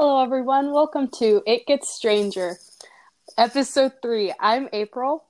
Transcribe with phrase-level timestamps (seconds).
[0.00, 0.70] Hello, everyone.
[0.72, 2.56] Welcome to It Gets Stranger,
[3.36, 4.32] episode three.
[4.38, 5.24] I'm April,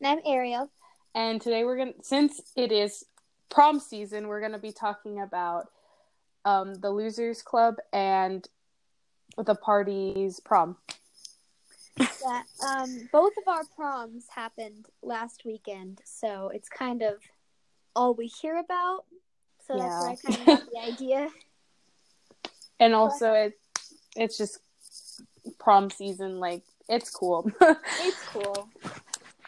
[0.00, 0.68] And I'm Ariel.
[1.14, 3.04] and today we're gonna, since it is
[3.50, 5.68] prom season, we're gonna be talking about
[6.44, 8.48] um, the Losers Club and
[9.38, 10.76] the party's prom.
[12.00, 17.18] Yeah, um, both of our proms happened last weekend, so it's kind of
[17.94, 19.04] all we hear about.
[19.68, 21.28] So that's where I kind of got the idea.
[22.80, 23.58] And also, it
[24.16, 24.58] it's just
[25.58, 26.38] prom season.
[26.40, 27.50] Like it's cool.
[27.60, 28.68] It's cool.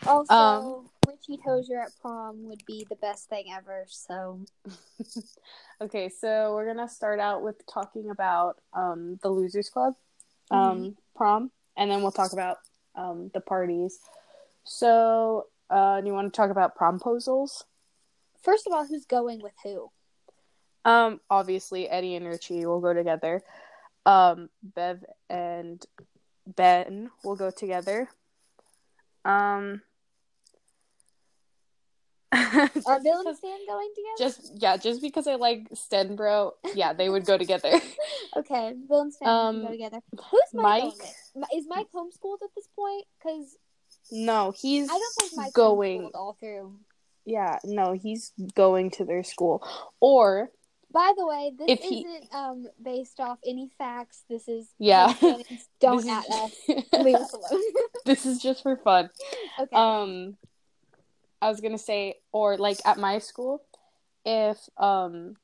[0.07, 3.84] Also, Um, Richie Tozier at prom would be the best thing ever.
[3.89, 4.41] So
[5.80, 9.95] okay, so we're gonna start out with talking about um, the Losers Club
[10.51, 12.59] um, prom, and then we'll talk about
[12.95, 14.01] um, the parties.
[14.65, 17.65] So, uh, do you want to talk about promposals?
[18.42, 19.91] first of all, who's going with who?
[20.84, 23.42] Um, obviously, Eddie and Richie will go together.
[24.05, 25.84] Um, Bev and
[26.47, 28.09] Ben will go together.
[29.25, 29.83] Um,
[32.33, 34.17] Are Bill and Stan going together?
[34.19, 37.78] just yeah, just because I like Stenbrough, yeah, they would go together.
[38.36, 39.98] okay, Bill and Stan Um, go together.
[40.30, 40.64] Who's Mike?
[40.64, 40.83] Mike?
[40.83, 41.48] going with?
[41.53, 43.05] Mi- Is Mike homeschooled at this point?
[43.19, 43.56] Because
[44.11, 46.11] no, he's I don't think Mike's going.
[46.14, 46.75] all through.
[47.27, 49.62] Yeah, no, he's going to their school.
[50.00, 50.50] Or
[50.93, 54.25] By the way, this If he- isn't um based off any facts.
[54.29, 55.15] This is Yeah.
[55.81, 56.53] Don't at us.
[56.93, 57.62] Leave us alone.
[58.05, 59.11] this is just for fun.
[59.59, 59.77] okay.
[59.77, 60.37] Um,
[61.41, 63.63] I was gonna say, or like at my school,
[64.25, 65.37] if um,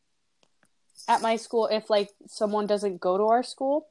[1.08, 3.88] at my school, if like someone doesn't go to our school,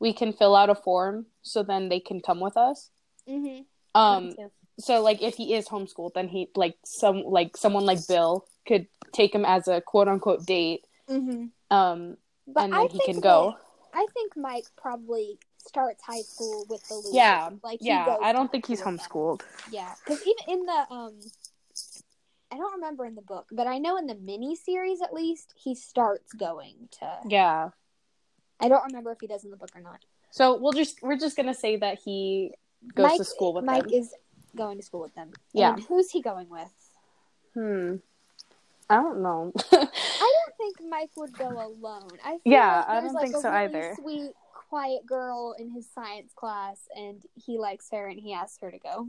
[0.00, 2.90] we can fill out a form so then they can come with us.
[3.28, 3.62] mm-hmm.
[3.94, 4.34] Um,
[4.78, 8.86] so like if he is homeschooled, then he like some like someone like Bill could
[9.12, 10.84] take him as a quote unquote date.
[11.08, 11.46] Mm-hmm.
[11.76, 13.50] Um, But and I he think can go.
[13.52, 13.64] that-
[13.94, 17.14] I think Mike probably starts high school with the losers.
[17.14, 18.16] Yeah, like yeah.
[18.22, 19.08] I don't think he's school with them.
[19.10, 19.42] homeschooled.
[19.72, 21.14] Yeah, because even in the um,
[22.50, 25.54] I don't remember in the book, but I know in the mini series at least
[25.56, 27.18] he starts going to.
[27.28, 27.70] Yeah.
[28.60, 30.00] I don't remember if he does in the book or not.
[30.30, 32.52] So we'll just we're just gonna say that he
[32.94, 33.92] goes Mike, to school with Mike them.
[33.94, 34.14] is
[34.56, 35.30] going to school with them.
[35.52, 35.74] Yeah.
[35.74, 36.72] And who's he going with?
[37.54, 37.96] Hmm.
[38.90, 39.52] I don't know.
[39.56, 42.08] I don't think Mike would go alone.
[42.24, 43.94] I Yeah, like I don't like think a so really either.
[44.00, 44.30] Sweet,
[44.68, 48.78] quiet girl in his science class, and he likes her, and he asks her to
[48.78, 49.08] go.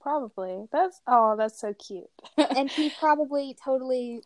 [0.00, 0.66] Probably.
[0.72, 2.08] That's oh, that's so cute.
[2.56, 4.22] And he probably totally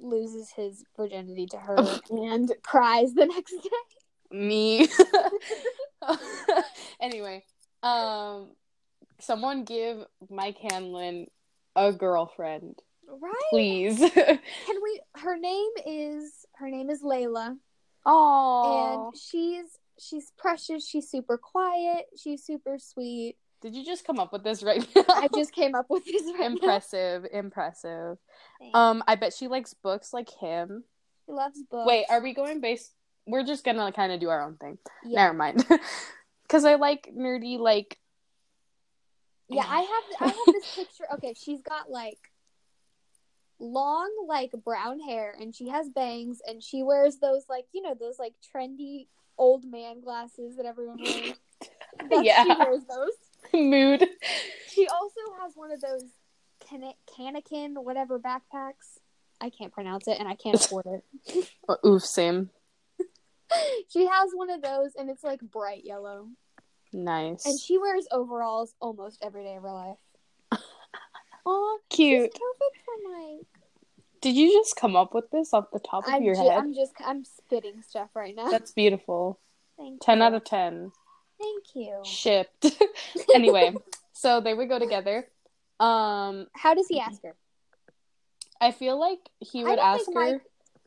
[0.00, 1.76] loses his virginity to her
[2.10, 4.36] and cries the next day.
[4.36, 4.88] Me.
[7.00, 7.44] anyway,
[7.82, 8.50] um,
[9.20, 11.26] someone give Mike Hanlon
[11.76, 13.32] a girlfriend, Right?
[13.50, 13.98] please.
[14.14, 14.38] Can
[14.82, 15.00] we?
[15.16, 17.56] Her name is her name is Layla,
[18.04, 19.10] Oh.
[19.10, 20.86] and she's she's precious.
[20.86, 22.06] She's super quiet.
[22.16, 23.36] She's super sweet.
[23.60, 25.04] Did you just come up with this right now?
[25.08, 26.46] I just came up with this right now.
[26.46, 28.18] impressive, impressive.
[28.60, 28.76] Thanks.
[28.76, 30.84] Um, I bet she likes books like him.
[31.26, 31.86] She loves books.
[31.88, 32.92] Wait, are we going based?
[33.26, 34.78] We're just gonna kind of do our own thing.
[35.04, 35.24] Yeah.
[35.24, 35.66] Never mind.
[36.42, 37.98] Because I like nerdy, like
[39.50, 41.04] Yeah, I have I have this picture.
[41.14, 42.18] Okay, she's got like
[43.60, 47.94] long like brown hair and she has bangs and she wears those like you know
[47.98, 51.34] those like trendy old man glasses that everyone wears.
[52.00, 52.44] That's- Yeah.
[52.44, 53.12] She wears those.
[53.52, 54.06] mood.
[54.68, 56.04] She also has one of those
[56.60, 58.98] can- Canakin whatever backpacks.
[59.40, 61.48] I can't pronounce it and I can't afford it.
[61.86, 62.50] Oof, same.
[63.88, 66.28] she has one of those and it's like bright yellow.
[66.92, 67.44] Nice.
[67.46, 69.98] And she wears overalls almost every day of her life.
[71.92, 72.32] She's Cute.
[72.34, 73.46] for Mike.
[74.20, 76.58] Did you just come up with this off the top of I'm, your ju- head?
[76.58, 78.50] I'm just I'm spitting stuff right now.
[78.50, 79.38] That's beautiful.
[79.76, 80.24] Thank 10 you.
[80.24, 80.92] out of 10.
[81.40, 82.00] Thank you.
[82.04, 82.66] Shipped.
[83.34, 83.74] anyway,
[84.12, 85.28] so they would go together.
[85.78, 87.36] Um, How does he ask her?
[88.60, 90.32] I feel like he would ask her.
[90.32, 90.42] Mike-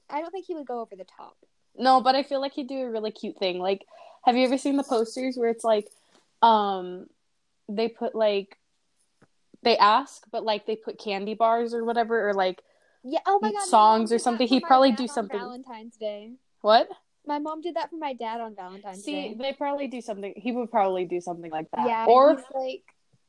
[0.09, 1.38] I don't think he would go over the top.
[1.77, 3.59] No, but I feel like he'd do a really cute thing.
[3.59, 3.85] Like,
[4.25, 5.88] have you ever seen the posters where it's like,
[6.41, 7.07] um,
[7.69, 8.57] they put like,
[9.63, 12.62] they ask, but like they put candy bars or whatever, or like,
[13.04, 13.19] Yeah.
[13.25, 13.63] Oh my god.
[13.68, 14.48] Songs or something.
[14.48, 16.34] He'd probably do something- Valentine's Day.
[16.62, 16.90] what?
[17.25, 19.36] My mom did that for my dad on Valentine's See, Day.
[19.40, 20.34] they probably do something.
[20.36, 21.86] He would probably do something like that.
[21.88, 22.06] Yeah.
[22.08, 22.84] Or, like.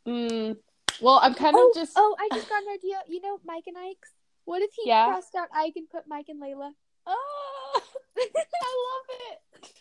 [0.09, 0.57] mm,
[1.03, 1.93] well, I'm kind Oh, of just.
[1.97, 2.17] oh!
[2.19, 3.01] I just got an idea.
[3.07, 4.11] You know, Mike and Ike's.
[4.47, 5.07] What if he Yeah.
[5.09, 6.73] crossed out Ike and put Mike and Layla?
[7.07, 7.81] Oh,
[8.17, 8.23] I
[8.89, 9.73] love it.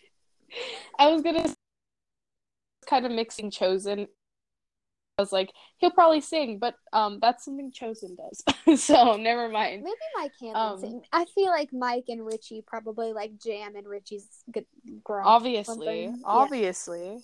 [0.99, 1.53] I was gonna
[2.85, 4.07] kind of mixing chosen
[5.17, 8.81] I was like, he'll probably sing, but um, that's something Chosen does.
[8.81, 9.83] so never mind.
[9.83, 11.01] Maybe Mike can Um, sing.
[11.11, 14.65] I feel like Mike and Richie probably like jam in Richie's good
[15.03, 15.27] grump.
[15.27, 16.09] Obviously, something.
[16.11, 16.23] Yeah.
[16.25, 17.19] obviously.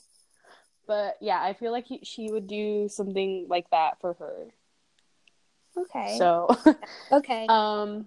[0.86, 4.48] But yeah, I feel like he, she would do something like that for her.
[5.78, 6.16] Okay.
[6.18, 6.48] So,
[7.12, 7.46] okay.
[7.48, 8.06] um,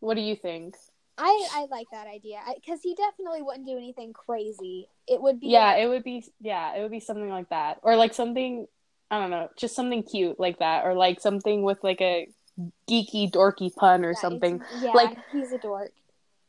[0.00, 0.76] what do you think?
[1.18, 4.88] I I like that idea because he definitely wouldn't do anything crazy.
[5.06, 6.24] It would be Yeah, like- it would be.
[6.40, 8.66] Yeah, it would be something like that, or like something.
[9.10, 12.28] I don't know, just something cute like that, or like something with like a
[12.88, 14.62] geeky, dorky pun or yeah, something.
[14.80, 15.92] Yeah, Like- he's a dork.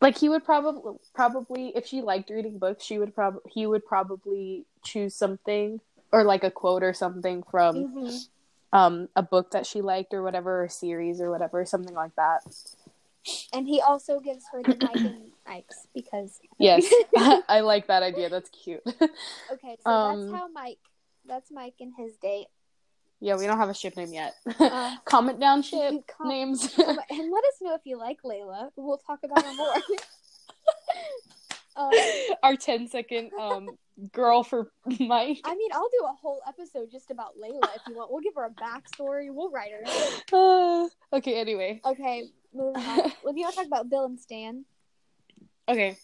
[0.02, 3.86] Like he would probably probably if she liked reading books, she would probably he would
[3.86, 5.82] probably choose something
[6.12, 8.28] or like a quote or something from Mhm.
[8.74, 12.16] um a book that she liked or whatever, or a series or whatever, something like
[12.16, 12.42] that.
[13.54, 16.86] And he also gives her the Mike and Ike's because Yes,
[17.50, 18.30] I like that idea.
[18.30, 18.82] That's cute.
[18.86, 20.80] okay, so Um, that's how Mike.
[21.26, 22.48] That's Mike and his date.
[23.20, 24.36] yeah, we don't have a ship name yet.
[24.60, 26.74] Uh, Comment down ship com- names.
[26.78, 26.88] And
[27.32, 28.70] let us know if you like Layla.
[28.78, 29.74] We'll talk about her more.
[31.76, 31.92] um,
[32.44, 33.70] Our 10 second um
[34.12, 35.40] girl for Mike.
[35.44, 38.12] I mean, I'll do a whole episode just about Layla if you want.
[38.12, 39.28] We'll give her a backstory.
[39.34, 39.84] We'll write her.
[40.34, 41.82] Uh, okay, anyway.
[41.86, 43.12] Okay, moving on.
[43.24, 44.66] Well, you want to talk about Bill and Stan?
[45.68, 45.98] Okay.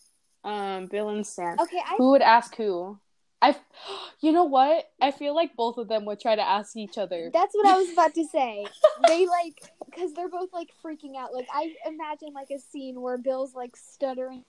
[0.43, 1.57] Um Bill and Stan.
[1.59, 2.99] Okay, I Who would ask who?
[3.41, 3.55] I
[4.19, 4.89] You know what?
[5.01, 7.29] I feel like both of them would try to ask each other.
[7.33, 8.65] That's what I was about to say.
[9.07, 11.33] They like because they're both like freaking out.
[11.33, 14.43] Like I imagine like a scene where Bill's like stuttering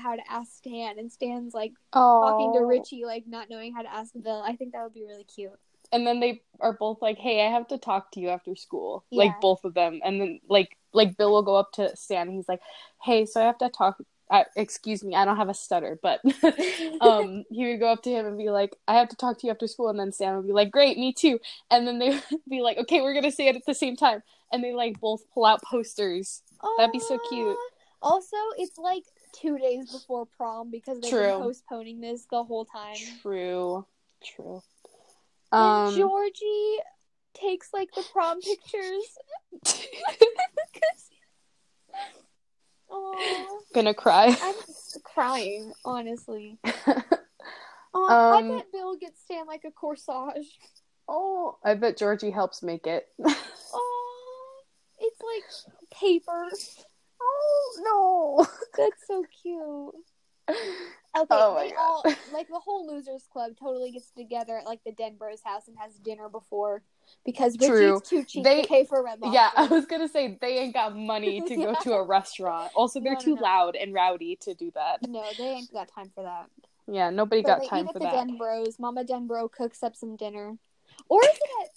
[0.00, 3.92] how to ask Stan, and Stan's like talking to Richie, like not knowing how to
[3.92, 4.42] ask Bill.
[4.46, 5.52] I think that would be really cute.
[5.92, 9.04] and then they are both like, "Hey, I have to talk to you after school."
[9.10, 9.24] Yeah.
[9.24, 12.28] Like both of them, and then like like Bill will go up to Stan.
[12.28, 12.60] And he's like,
[13.02, 13.98] "Hey, so I have to talk."
[14.28, 16.20] Uh, excuse me, I don't have a stutter, but
[17.00, 19.46] um, he would go up to him and be like, "I have to talk to
[19.46, 21.38] you after school," and then Stan would be like, "Great, me too."
[21.70, 24.22] And then they would be like, "Okay, we're gonna say it at the same time,"
[24.52, 26.42] and they like both pull out posters.
[26.76, 27.56] That'd be so cute.
[28.02, 29.04] Also, it's like
[29.40, 31.30] two days before prom because they've True.
[31.30, 32.96] been postponing this the whole time.
[33.22, 33.86] True,
[34.22, 34.62] true.
[35.52, 36.78] and Um, Georgie
[37.34, 39.18] takes like the prom pictures.
[42.88, 44.36] Oh, gonna cry.
[44.40, 44.54] I'm
[45.02, 46.58] crying, honestly.
[47.98, 50.58] Oh, I Um, bet Bill gets Stan like a corsage.
[51.08, 53.08] Oh, I bet Georgie helps make it.
[53.72, 54.62] Oh,
[54.98, 56.50] it's like paper.
[57.26, 58.46] Oh no.
[58.78, 59.94] That's so cute.
[60.48, 61.78] Okay, Oh they God.
[61.78, 62.02] all
[62.32, 65.94] like the whole losers club totally gets together at like the Denbroughs house and has
[65.94, 66.82] dinner before
[67.24, 67.94] because True.
[67.94, 69.34] Richie's too cheap They- to pay for Red Lobster.
[69.34, 72.70] Yeah, I was gonna say they ain't got money to go to a restaurant.
[72.74, 73.42] Also, they're No, no, too no.
[73.42, 75.08] loud and rowdy to do that.
[75.08, 76.48] No, they ain't got time for that.
[76.86, 78.28] Yeah, nobody So got they time eat for at the that.
[78.28, 78.78] Denbroughs.
[78.78, 80.56] Mama Denbrough cooks up some dinner,
[81.08, 81.70] or is it?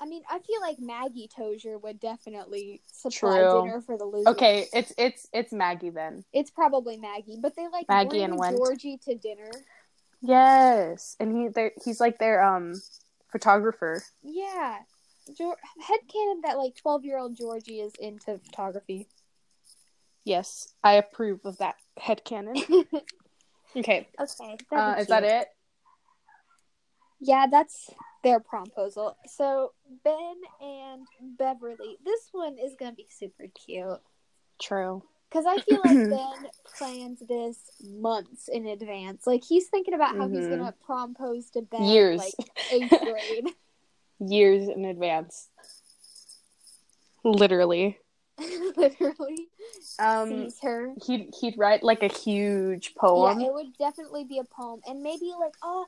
[0.00, 3.62] I mean, I feel like Maggie Tozier would definitely supply True.
[3.62, 4.26] dinner for the losers.
[4.28, 6.24] Okay, it's it's it's Maggie then.
[6.32, 8.56] it's probably Maggie, but they like Maggie and Went.
[8.56, 9.50] Georgie to dinner.
[10.20, 12.74] Yes, and he he's like their um
[13.30, 14.02] photographer.
[14.22, 14.78] Yeah,
[15.30, 19.08] Geor- headcanon that like twelve year old Georgie is into photography.
[20.24, 22.62] Yes, I approve of that headcanon.
[23.76, 25.48] Okay, Okay, uh, is that it?
[27.20, 27.90] Yeah, that's
[28.22, 29.14] their promposal.
[29.26, 29.72] So
[30.04, 31.06] Ben and
[31.38, 31.98] Beverly.
[32.04, 34.00] This one is gonna be super cute
[34.60, 35.02] True.
[35.30, 39.26] because I feel like Ben plans this months in advance.
[39.26, 40.58] Like he's thinking about how he's Mhm.
[40.58, 42.18] gonna propose to Ben Years.
[42.18, 42.34] like
[42.70, 43.46] eighth grade.
[44.18, 45.48] Years in advance.
[47.24, 47.98] Literally.
[48.76, 49.48] Literally
[49.98, 50.94] Um, sees her.
[51.06, 53.40] he'd he'd write like a huge poem.
[53.40, 55.86] Yeah, it would definitely be a poem, and maybe like, oh,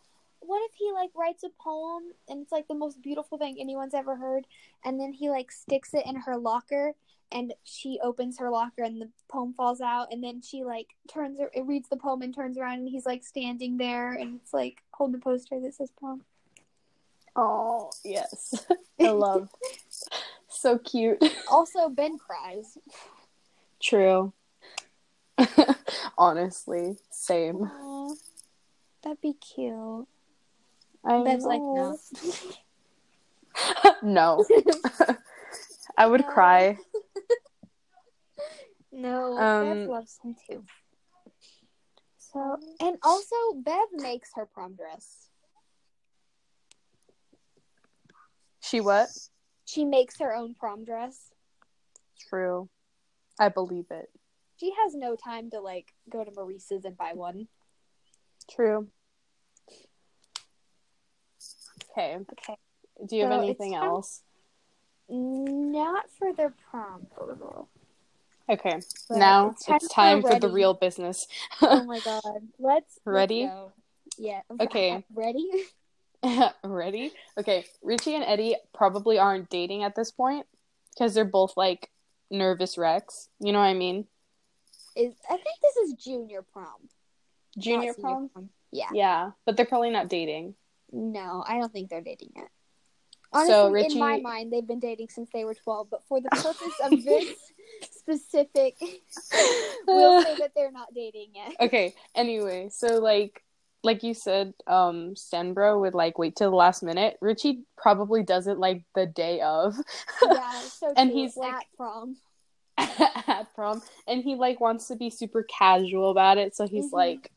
[0.49, 3.93] what if he like writes a poem and it's like the most beautiful thing anyone's
[3.93, 4.47] ever heard,
[4.83, 6.95] and then he like sticks it in her locker,
[7.31, 11.39] and she opens her locker and the poem falls out, and then she like turns
[11.39, 14.83] it reads the poem and turns around, and he's like standing there, and it's like
[14.93, 16.23] hold the poster that says poem.
[17.37, 18.67] Oh yes,
[19.01, 19.51] I love.
[20.49, 21.23] so cute.
[21.51, 22.79] Also, Ben cries.
[23.81, 24.33] True.
[26.17, 27.65] Honestly, same.
[27.65, 28.15] Aw,
[29.03, 30.09] that'd be cute.
[31.05, 31.99] I Ben's like, no.
[34.03, 34.45] no.
[35.97, 36.29] I would No.
[36.29, 36.79] cry.
[38.93, 40.65] No, Um, Bev loves him too.
[42.19, 45.29] So, and also Bev makes her prom dress.
[48.61, 49.09] She what?
[49.65, 51.31] She makes her own prom dress.
[52.29, 52.69] True.
[53.39, 54.11] I believe it.
[54.59, 57.47] She has no time to like go to Maurice's and buy one.
[58.51, 58.89] True.
[61.91, 62.17] Okay.
[62.17, 62.57] Okay.
[63.07, 64.23] Do you have anything else?
[65.09, 67.69] Not for the prom photo.
[68.51, 68.81] Okay.
[69.09, 71.27] But now it's time it's time for for the real business.
[71.63, 72.23] Oh my god.
[72.25, 73.47] Let's let's Ready?
[73.47, 73.73] go.
[74.19, 74.41] Yeah.
[74.61, 75.05] Okay.
[75.15, 75.49] Ready?
[76.65, 77.13] Ready?
[77.39, 77.65] Okay.
[77.83, 80.47] Richie and Eddie probably aren't dating at this point
[80.95, 81.91] because they're both like
[82.31, 83.29] nervous wrecks.
[83.41, 84.07] You know what I mean?
[84.97, 86.67] Is I think this is junior prom.
[87.57, 88.51] Junior senior prom?
[88.73, 88.89] Yeah.
[88.93, 90.55] Yeah, but they're probably not dating.
[90.93, 92.49] No, I don't think they're dating yet.
[93.47, 95.89] So, Honestly, in my mind, they've been dating since they were twelve.
[95.91, 97.35] But for the purpose of this
[97.93, 98.77] specific,
[99.87, 101.53] we'll say that they're not dating yet.
[101.61, 103.43] okay anyway so like
[103.85, 108.47] like you said um stenbrough would like wait till the last minute richie probably does
[108.47, 109.77] it like the day of
[110.23, 112.17] Yeah, so And he's like- at prom.
[112.79, 116.93] at prom and he like wants to be super casual about it so he's Mhm.
[116.95, 117.31] like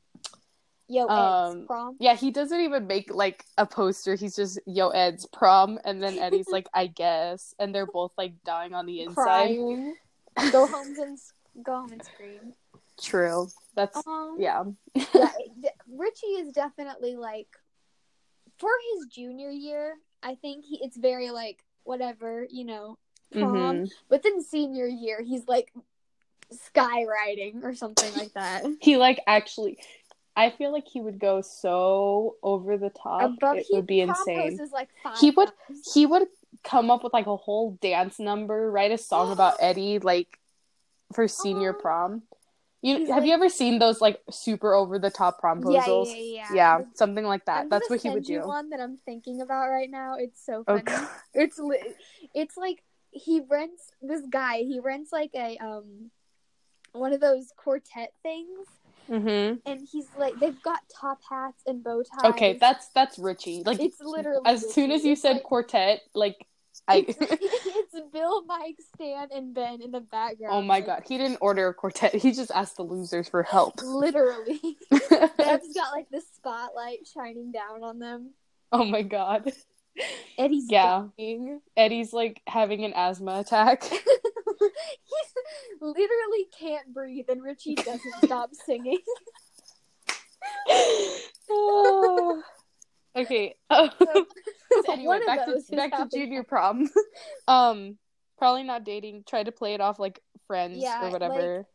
[0.92, 1.96] Yo, Ed's um, prom.
[2.02, 6.20] yeah he doesn't even make like a poster he's just yo ed's prom and then
[6.20, 9.96] eddie's like i guess and they're both like dying on the inside Crying.
[10.52, 11.18] go home and
[11.64, 12.54] go home and scream.
[13.02, 14.64] true that's Um, yeah
[15.14, 15.30] yeah,
[15.90, 17.48] Richie is definitely like
[18.58, 19.96] for his junior year.
[20.22, 22.98] I think he, it's very like whatever you know
[23.32, 23.54] prom.
[23.54, 23.92] Mhm.
[24.10, 25.72] But then senior year, he's like
[26.76, 28.66] skywriting or something like that.
[28.82, 29.80] he like actually
[30.36, 34.02] i feel like he would go so over the top Above, it he would be
[34.02, 35.94] insane like He would- times.
[35.94, 36.28] he would
[36.64, 40.40] come up with like a whole dance number write a song about eddie like
[41.14, 41.82] for senior Aw.
[41.82, 42.22] prom
[42.84, 46.16] you He's have you ever seen those like super over the top Yeah, promposals yeah,
[46.16, 46.48] yeah.
[46.56, 49.70] yeah something like that I'm that's what he would do One that I'm thinking about
[49.70, 50.16] right now.
[50.18, 50.82] It's so oh funny.
[50.84, 51.08] God.
[51.34, 51.94] It's li-
[52.34, 54.60] it's like he rents this guy.
[54.64, 56.10] He rents like a um
[56.94, 58.66] one of those quartet things,
[59.10, 59.60] Mhm.
[59.66, 62.32] and he's like they've got top hats and bow ties.
[62.32, 66.36] okay that's that's richie like it's literally as soon as you said like- quartet like
[66.88, 70.54] i It's, it's Bill, Mike, Stan, and Ben in the background.
[70.56, 73.44] oh my like, god he didn't order a quartet he just asked the losers for
[73.44, 78.32] help Literally, Bev's got like the spotlight shining down on them.
[78.72, 79.52] oh my god
[80.38, 81.08] Eddie's Yeah.
[81.18, 81.60] dying.
[81.76, 83.84] eddie's like having an asthma attack
[84.62, 89.00] he literally can't breathe, and Richie doesn't stop singing.
[91.50, 92.42] Oh.
[93.16, 93.56] okay.
[93.70, 93.90] um,
[94.90, 96.90] anyway, One of back to back to junior prom.
[97.48, 97.98] um,
[98.38, 99.24] probably not dating.
[99.28, 101.66] Try to play it off like friends Yeah, or whatever,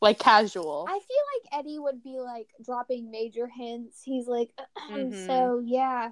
[0.00, 0.86] like, casual.
[0.88, 4.02] I feel like Eddie would be like dropping major hints.
[4.04, 4.50] He's like,
[4.90, 5.14] Mhm.
[5.26, 6.10] so yeah,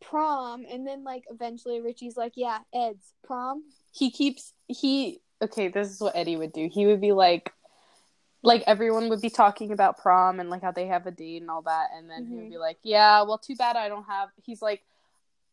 [0.00, 3.64] prom, and then like eventually Richie's like, yeah, Ed's prom.
[3.92, 5.20] He keeps he.
[5.44, 6.68] Okay, this is what Eddie would do.
[6.72, 7.52] He would be like.
[8.46, 11.50] Like everyone would be talking about prom and like how they have a date and
[11.50, 12.50] all that, and then he would Mhm.
[12.50, 14.84] be like, "Yeah, well, too bad I don't have." He's like,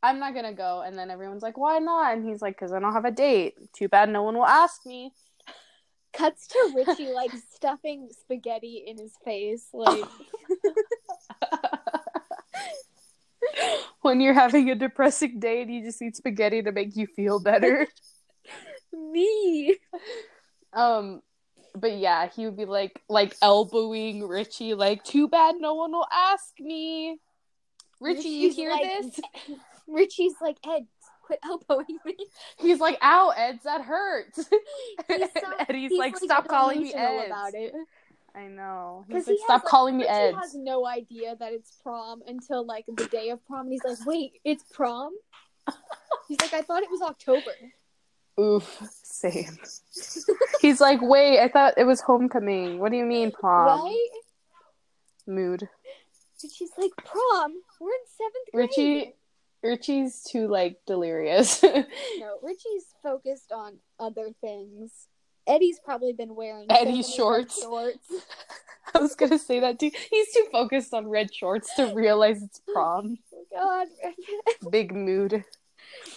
[0.04, 2.80] "I'm not gonna go," and then everyone's like, "Why not?" And he's like, "Cause I
[2.80, 3.56] don't have a date.
[3.72, 5.14] Too bad no one will ask me."
[6.12, 10.04] Cuts to Richie like stuffing spaghetti in his face, like
[14.02, 17.40] when you're having a depressing day and you just eat spaghetti to make you feel
[17.40, 17.88] better.
[18.94, 19.76] me.
[20.74, 21.22] um
[21.74, 26.08] but yeah, he would be like like elbowing Richie like too bad no one will
[26.12, 27.20] ask me.
[28.00, 29.20] Richie, you hear like- this?
[29.88, 30.88] Richie's like, Ed,
[31.24, 32.16] quit elbowing me.
[32.58, 34.48] He's like, "Ow, Eds, that hurts." He's
[35.10, 37.28] and so- Eddie's He's, like, "Stop calling me Ed.
[37.28, 37.74] About it.
[38.34, 39.06] I know.
[39.10, 40.30] He's like, "Stop calling me Ed.
[40.30, 43.68] Eds." has no idea that it's prom until like the day of prom.
[43.68, 45.14] And he's like, "Wait, it's prom."
[46.28, 47.52] He's like, "I thought it was October."
[48.42, 49.58] Oof, same.
[50.62, 52.80] He's like, "Wait, I thought it was homecoming.
[52.80, 54.08] What do you mean prom?" right?
[55.28, 55.70] Mood.
[56.44, 57.54] And she's like, "Prom?
[57.80, 59.14] We're in seventh grade." Richie
[59.64, 61.64] Richie's too like delirious.
[62.20, 65.08] No, Richie's focused on other things.
[65.48, 67.62] Eddie's probably been wearing Eddie's shorts.
[67.62, 68.08] shorts.
[68.96, 69.92] I was gonna say that too.
[70.10, 73.18] He's too focused on red shorts to realize it's prom.
[73.56, 73.88] Oh,
[74.62, 75.44] God, Big mood.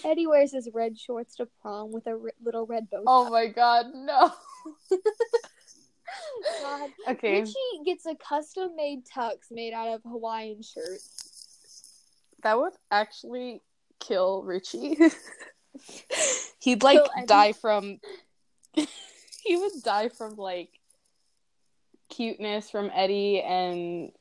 [0.03, 3.27] Eddie wears his red shorts to prom with a r- little red bow oh tie.
[3.27, 4.31] Oh my god, no.
[6.61, 6.89] God.
[7.09, 7.39] Okay.
[7.41, 7.53] Richie
[7.85, 11.83] gets a custom made tux made out of Hawaiian shirts.
[12.43, 13.61] That would actually
[13.99, 14.97] kill Richie.
[16.59, 17.25] He'd like Kill Eddie.
[17.27, 17.99] die from
[18.73, 20.69] he would die from like
[22.09, 24.11] cuteness from Eddie and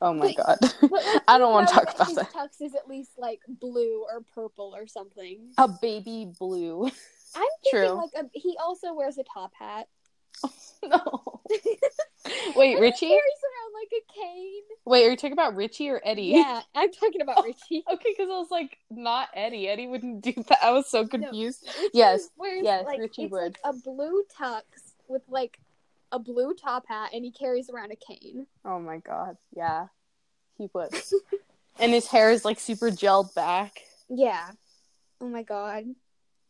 [0.00, 0.58] Oh my god.
[1.28, 2.32] I don't wanna talk about his that.
[2.32, 5.50] tux is at least like blue or purple or something.
[5.58, 6.84] A baby blue.
[7.36, 7.96] I'm thinking True.
[7.96, 9.88] like a, he also wears a top hat.
[10.84, 11.40] no.
[12.54, 13.06] Wait, And he Richie?
[13.08, 14.62] carries around like a cane.
[14.86, 16.26] Wait, are you talking about Richie or Eddie?
[16.26, 17.82] Yeah, I'm talking about Richie.
[17.92, 19.68] Okay, because I was like, not Eddie.
[19.68, 20.58] Eddie wouldn't do that.
[20.62, 21.64] I was so confused.
[21.66, 23.40] Richie Yes, wears, yes, Richie it's would.
[23.42, 24.62] like a blue tux
[25.08, 25.58] with like
[26.12, 28.46] a blue top hat, and he carries around a cane.
[28.64, 29.86] Oh my god, yeah,
[30.56, 30.90] he would.
[31.80, 33.80] and his hair is like super gelled back.
[34.08, 34.50] Yeah.
[35.20, 35.84] Oh my god.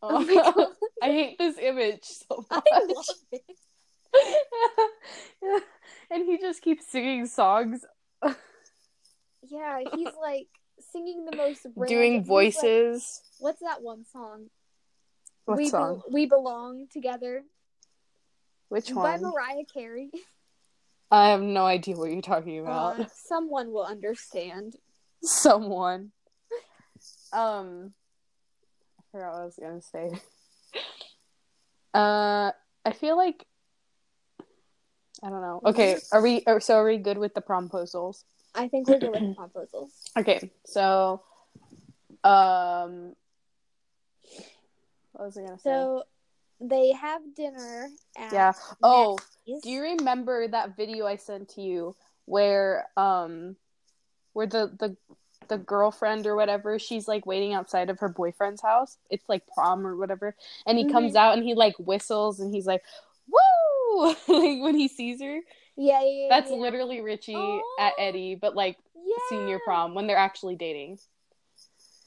[0.03, 0.67] Oh, Oh my god.
[1.03, 2.63] I hate this image so much.
[2.73, 3.43] I love it.
[6.11, 7.85] and he just keeps singing songs,
[9.43, 10.49] Yeah, he's like
[10.93, 13.23] singing the most random, doing he's, like- voices.
[13.39, 14.47] what's that one song?
[15.45, 16.03] what we Be- song?
[16.11, 17.43] we belong together
[18.69, 19.23] Which one?
[19.23, 19.29] by?
[19.29, 20.11] Mariah Carey.
[21.11, 23.01] I have no idea what you're talking about.
[23.01, 24.77] Uh, someone will understand.
[25.23, 26.13] Someone.
[27.33, 27.93] Um,
[28.99, 30.11] I forgot what I was gonna say.
[31.95, 32.53] Uh,
[32.85, 33.47] I feel like
[35.23, 35.61] I don't know.
[35.65, 36.43] Okay, are we?
[36.47, 38.25] Are, so are we good with the promposals?
[38.55, 39.93] I think we're good with the proposals.
[40.19, 41.23] Okay, so
[42.25, 43.15] um,
[45.13, 45.71] what was I gonna say?
[45.71, 46.03] So
[46.61, 48.53] they have dinner yeah.
[48.83, 49.63] Oh, Maggie's.
[49.63, 51.95] do you remember that video I sent to you
[52.27, 53.57] where um,
[54.33, 54.97] where the the
[55.49, 58.99] the girlfriend or whatever she's like waiting outside of her boyfriend's house?
[59.11, 60.35] It's like prom or whatever,
[60.67, 61.17] and he comes Mhm.
[61.17, 62.83] out and he like whistles and he's like,
[63.29, 65.41] "Woo!" like when he sees her.
[65.77, 66.29] Yeah, yeah, yeah.
[66.29, 66.57] That's yeah.
[66.57, 67.63] literally Richie Aw.
[67.79, 68.77] at Eddie, but like
[69.31, 70.99] senior prom when they're actually dating.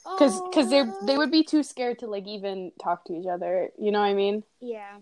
[0.03, 3.69] Because because they they would be too scared to like even talk to each other
[3.79, 4.97] you know what i mean Yeah.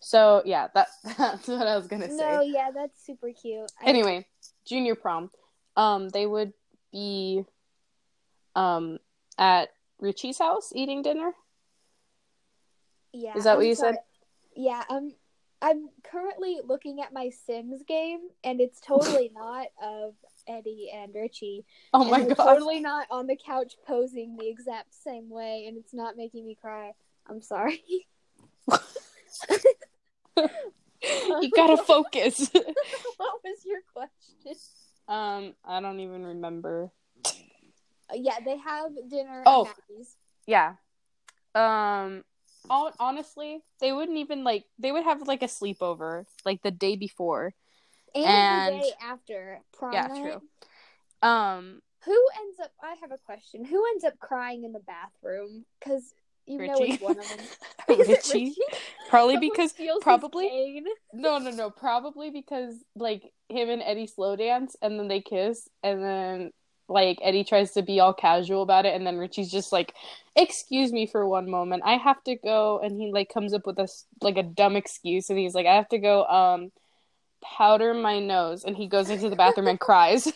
[0.00, 3.70] so yeah that that's what i was gonna say No, yeah, that's super cute.
[3.82, 4.26] I- anyway
[4.66, 5.30] junior prom
[5.76, 6.52] um they would
[6.92, 7.44] be
[8.54, 8.98] um
[9.38, 11.32] at richie's house eating dinner
[13.12, 13.36] yeah.
[13.36, 13.94] is that I'm what you sorry.
[13.94, 14.00] said
[14.56, 15.12] Yeah, I'm.
[15.62, 20.14] I'm currently looking at my Sims game, and it's totally not of
[20.50, 21.64] Eddie and Richie.
[21.94, 25.94] oh my god Totally not on the couch posing the exact same way, and it's
[25.94, 26.92] not making me cry.
[27.28, 27.82] I'm sorry.
[30.36, 32.50] you gotta focus
[33.16, 34.54] what was your question?
[35.08, 36.90] um i don't even remember
[38.12, 39.66] yeah, they have dinner Oh.
[39.66, 39.76] at
[40.46, 40.74] yeah
[41.54, 42.24] um
[42.68, 46.96] hon- honestly they wouldn't even like they would have like a sleepover like the day
[46.96, 47.54] before
[48.14, 50.22] And, And- the day after prom yeah night.
[50.22, 52.72] true um Who ends up?
[52.82, 53.64] I have a question.
[53.64, 55.64] Who ends up crying in the bathroom?
[55.78, 56.14] Because
[56.46, 56.92] you know Richie.
[56.94, 57.38] it's one of them.
[57.88, 58.54] It Richie?
[59.10, 61.70] Probably Someone because probably- no, no, no.
[61.70, 66.50] Probably because like him and Eddie slow dance and then they kiss and then
[66.88, 69.94] like Eddie tries to be all casual about it and then Richie's just like,
[70.34, 71.82] "Excuse me for one moment.
[71.84, 73.86] I have to go." And he like comes up with a
[74.22, 76.72] like a dumb excuse and he's like, "I have to go um
[77.42, 80.32] powder my nose." And he goes into the bathroom and cries.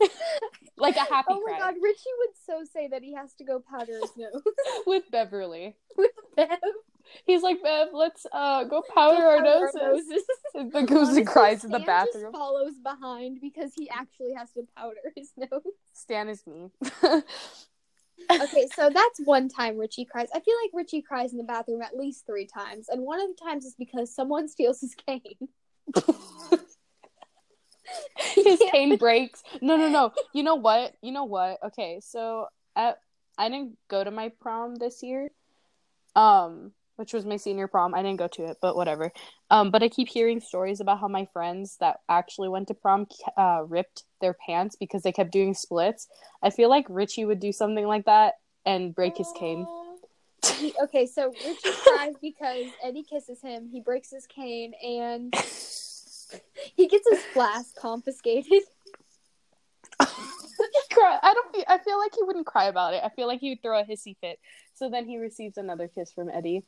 [0.76, 3.44] like a happy Oh my cry god, Richie would so say that he has to
[3.44, 4.42] go powder his nose
[4.86, 5.76] with Beverly.
[5.96, 6.58] with Bev.
[7.24, 10.22] He's like, "Bev, let's uh go powder our Powder noses."
[10.54, 12.24] And then goes Honestly, and cries in the Stan bathroom.
[12.24, 15.62] Just follows behind because he actually has to powder his nose.
[15.92, 16.70] Stan is me.
[18.28, 20.28] Okay, so that's one time Richie cries.
[20.34, 23.28] I feel like Richie cries in the bathroom at least three times, and one of
[23.28, 25.48] the times is because someone steals his cane.
[28.34, 29.42] His cane breaks.
[29.60, 30.12] No, no, no.
[30.32, 30.94] You know what?
[31.02, 31.58] You know what?
[31.64, 32.98] Okay, so at,
[33.38, 35.30] I didn't go to my prom this year,
[36.14, 37.94] um, which was my senior prom.
[37.94, 39.12] I didn't go to it, but whatever.
[39.50, 43.06] Um, but I keep hearing stories about how my friends that actually went to prom
[43.36, 46.08] uh, ripped their pants because they kept doing splits.
[46.42, 49.66] I feel like Richie would do something like that and break his cane.
[50.54, 53.68] He- okay, so Richie cries because Eddie kisses him.
[53.68, 55.34] He breaks his cane and
[56.74, 58.62] he gets his flask confiscated.
[60.96, 61.18] cry.
[61.22, 61.54] I don't.
[61.54, 63.02] Feel, I feel like he wouldn't cry about it.
[63.04, 64.38] I feel like he would throw a hissy fit.
[64.74, 66.64] So then he receives another kiss from Eddie.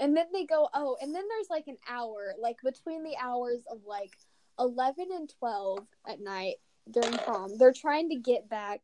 [0.00, 3.60] And then they go, oh, and then there's like an hour, like between the hours
[3.70, 4.16] of like
[4.58, 6.56] 11 and 12 at night
[6.92, 7.56] during prom.
[7.58, 8.80] They're trying to get back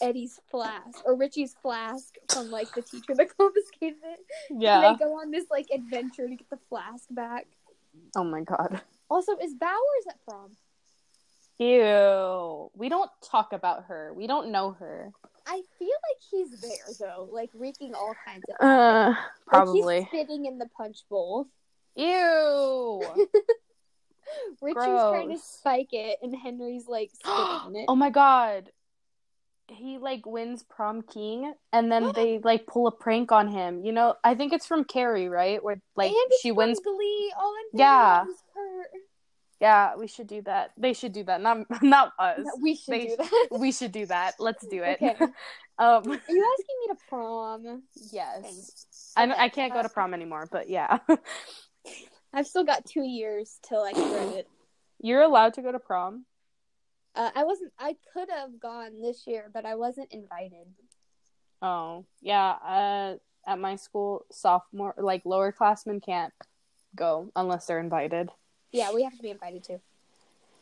[0.00, 4.20] Eddie's flask or Richie's flask from like the teacher that confiscated it.
[4.50, 4.92] And yeah.
[4.92, 7.46] they go on this like adventure to get the flask back.
[8.16, 8.80] Oh my god.
[9.10, 10.50] Also, is Bowers at prom?
[11.58, 12.70] Ew.
[12.74, 14.12] We don't talk about her.
[14.14, 15.12] We don't know her.
[15.46, 18.66] I feel like he's there though, like wreaking all kinds of.
[18.66, 19.98] Uh, Like, probably.
[20.00, 21.48] he's spitting in the punch bowl.
[21.96, 23.02] Ew.
[24.62, 28.70] Richie's trying to spike it, and Henry's like oh my god.
[29.68, 33.84] He like wins prom king, and then they like pull a prank on him.
[33.84, 35.62] You know, I think it's from Carrie, right?
[35.62, 36.80] Where like and she wins.
[36.80, 37.32] Glee.
[37.38, 38.24] All Yeah.
[39.60, 40.70] Yeah, we should do that.
[40.78, 41.40] They should do that.
[41.42, 42.46] Not not us.
[42.60, 43.48] We should They do that.
[43.52, 44.34] we should do that.
[44.38, 44.98] Let's do it.
[45.02, 45.16] Okay.
[45.20, 45.30] um
[45.78, 47.82] Are you asking me to prom?
[48.10, 48.86] yes.
[49.16, 50.98] I, I can't go to prom anymore, but yeah.
[52.32, 54.48] I've still got two years till I can it.
[55.00, 56.26] You're allowed to go to prom.
[57.14, 57.72] Uh, I wasn't.
[57.78, 60.66] I could have gone this year, but I wasn't invited.
[61.62, 62.50] Oh, yeah.
[62.50, 63.14] Uh,
[63.46, 66.32] at my school, sophomore, like lower classmen can't
[66.94, 68.30] go unless they're invited.
[68.72, 69.80] Yeah, we have to be invited too.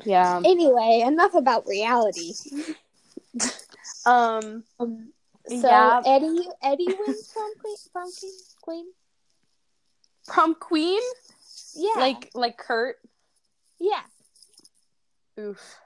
[0.05, 0.41] Yeah.
[0.45, 2.33] Anyway, enough about reality.
[4.07, 4.65] Um.
[4.81, 5.13] Um,
[5.47, 6.03] so Yeah.
[6.07, 7.77] Eddie, Eddie wins prom queen.
[7.93, 8.33] Prom queen.
[8.63, 8.87] queen?
[10.27, 11.03] Prom queen,
[11.79, 12.01] Yeah.
[12.01, 12.97] like like Kurt.
[13.79, 14.03] yeah.
[15.39, 15.79] Oof.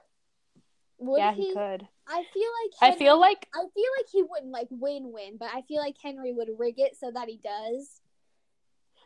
[0.99, 1.49] Would yeah, he?
[1.49, 1.87] he could.
[2.07, 2.95] I feel like.
[2.95, 5.97] I feel like I feel like he wouldn't like win win, but I feel like
[6.03, 8.01] Henry would rig it so that he does.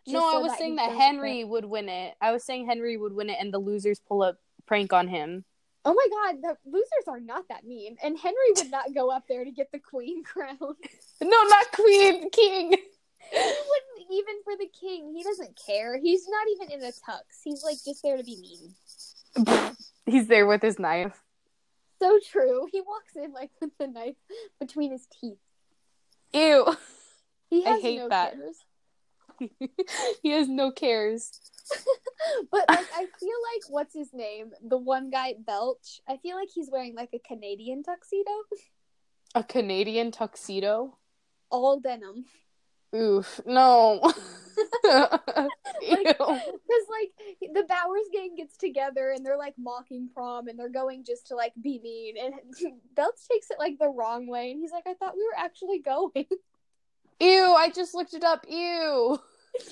[0.06, 0.20] no.
[0.20, 2.14] Just I was he saying that Henry would win it.
[2.20, 5.44] I was saying Henry would win it, and the losers pull a prank on him.
[5.84, 9.24] Oh my god, the losers are not that mean, and Henry would not go up
[9.28, 10.56] there to get the queen crown.
[10.60, 12.76] No, not queen, king.
[13.30, 15.12] he wouldn't even for the king.
[15.14, 15.98] He doesn't care.
[15.98, 17.22] He's not even in a tux.
[17.44, 19.76] He's like just there to be mean.
[20.06, 21.20] He's there with his knife.
[22.00, 22.68] So true.
[22.70, 24.16] He walks in like with the knife
[24.60, 25.38] between his teeth.
[26.32, 26.76] Ew.
[27.50, 28.34] He I has hate no that.
[28.34, 28.56] cares.
[30.22, 31.40] he has no cares.
[32.50, 34.52] But like I feel like what's his name?
[34.66, 36.00] The one guy Belch.
[36.08, 38.30] I feel like he's wearing like a Canadian tuxedo.
[39.34, 40.98] A Canadian tuxedo.
[41.50, 42.26] All denim.
[42.96, 43.40] Oof.
[43.46, 44.00] No.
[45.80, 47.12] Because like
[47.52, 51.36] the Bowers gang gets together and they're like mocking prom and they're going just to
[51.36, 52.34] like be mean and
[52.96, 55.80] Belch takes it like the wrong way and he's like, I thought we were actually
[55.80, 56.10] going.
[57.20, 57.54] Ew.
[57.56, 58.46] I just looked it up.
[58.48, 59.18] Ew.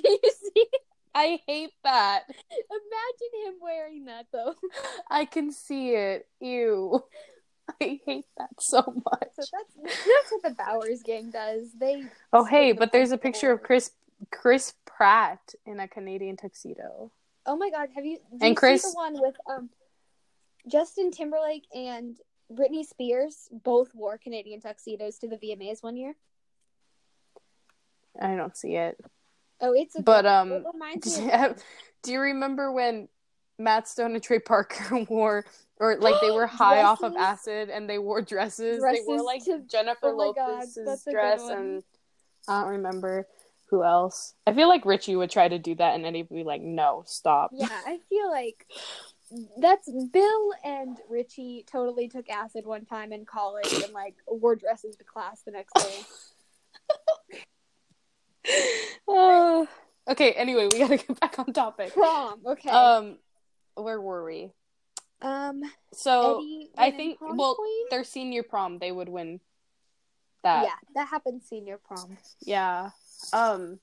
[0.02, 0.66] Do you see?
[1.14, 2.24] I hate that.
[2.28, 4.54] Imagine him wearing that though.
[5.10, 6.26] I can see it.
[6.40, 7.02] Ew.
[7.80, 9.28] I hate that so much.
[9.34, 11.68] So that's that's what the Bowers gang does.
[11.78, 13.62] They Oh hey, but there's a picture of.
[13.62, 13.92] Chris
[14.30, 17.10] Chris Pratt in a Canadian tuxedo.
[17.46, 19.70] Oh my god, have you And you Chris- the one with um
[20.66, 22.16] Justin Timberlake and
[22.52, 26.14] Britney Spears both wore Canadian tuxedos to the VMAs one year?
[28.20, 28.98] I don't see it.
[29.60, 31.62] Oh, it's a But, um, it reminds me of
[32.02, 33.08] Do you remember when
[33.58, 35.44] Matt Stone and Trey Parker wore,
[35.78, 38.82] or like they were high off of acid and they wore dresses?
[38.82, 41.82] they wore like to- Jennifer oh God, Lopez's good dress, and
[42.48, 43.26] I don't remember
[43.70, 44.34] who else.
[44.46, 47.02] I feel like Richie would try to do that, and Eddie would be like, "No,
[47.06, 48.66] stop." Yeah, I feel like
[49.58, 54.96] that's Bill and Richie totally took acid one time in college and like wore dresses
[54.96, 56.04] to class the next day.
[59.08, 59.66] Uh,
[60.08, 60.32] okay.
[60.32, 61.92] Anyway, we gotta get back on topic.
[61.92, 62.70] Prom, okay.
[62.70, 63.18] Um,
[63.74, 64.50] where were we?
[65.22, 66.44] um So
[66.76, 67.86] I think well, queen?
[67.90, 69.40] their senior prom, they would win
[70.42, 70.64] that.
[70.64, 72.16] yeah, that happened senior prom.
[72.40, 72.90] Yeah.
[73.32, 73.78] Um.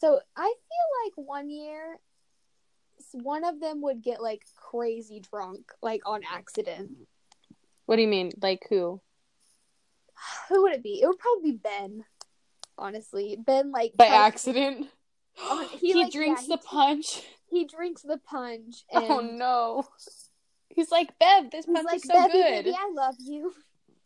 [0.00, 1.98] So I feel like one year,
[3.12, 6.92] one of them would get like crazy drunk, like on accident.
[7.86, 8.30] What do you mean?
[8.40, 9.00] Like who?
[10.48, 11.00] Who would it be?
[11.02, 12.04] It would probably be Ben.
[12.78, 14.86] Honestly, Ben like By accident.
[15.40, 17.22] Oh, he he, like, drinks yeah, the he- punch.
[17.50, 18.84] He drinks the punch.
[18.92, 19.88] Oh, and Oh no.
[20.68, 22.64] He's like, Bev, this punch like, is so Bevy, good.
[22.64, 23.52] baby, I love you.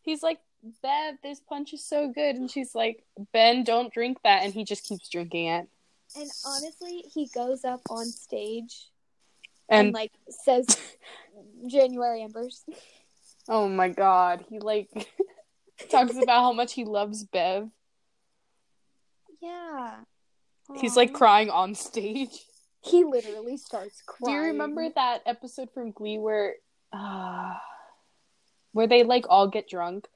[0.02, 0.38] He's like,
[0.82, 2.36] Bev, this punch is so good.
[2.36, 4.42] And she's like, Ben, don't drink that.
[4.42, 5.68] And he just keeps drinking it.
[6.16, 8.88] And honestly, he goes up on stage
[9.68, 10.66] and, And like says
[11.66, 12.64] January Embers.
[13.48, 14.88] oh my god, he like
[15.90, 17.68] talks about how much he loves Bev.
[19.40, 19.96] Yeah.
[20.80, 22.44] He's like crying on stage.
[22.80, 24.36] He literally starts crying.
[24.36, 26.54] Do you remember that episode from Glee where
[26.92, 27.54] uh,
[28.72, 30.06] where they like all get drunk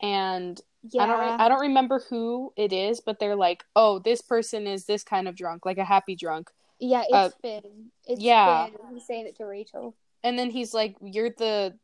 [0.00, 1.02] and Yeah.
[1.02, 4.66] I don't re- I don't remember who it is, but they're like, "Oh, this person
[4.66, 7.90] is this kind of drunk, like a happy drunk." yeah, it's uh, Finn.
[8.06, 8.66] It's yeah.
[8.66, 8.76] Finn.
[8.94, 9.96] He's saying it to Rachel.
[10.22, 11.76] And then he's like, "You're the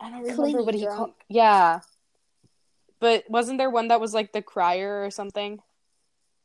[0.00, 0.96] I don't remember Clingy what he drunk.
[0.96, 1.12] called.
[1.28, 1.80] Yeah.
[3.00, 5.58] But wasn't there one that was like the crier or something?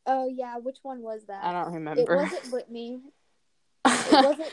[0.05, 1.43] Oh yeah, which one was that?
[1.43, 2.01] I don't remember.
[2.01, 2.99] It wasn't Brittany.
[3.85, 4.47] It wasn't That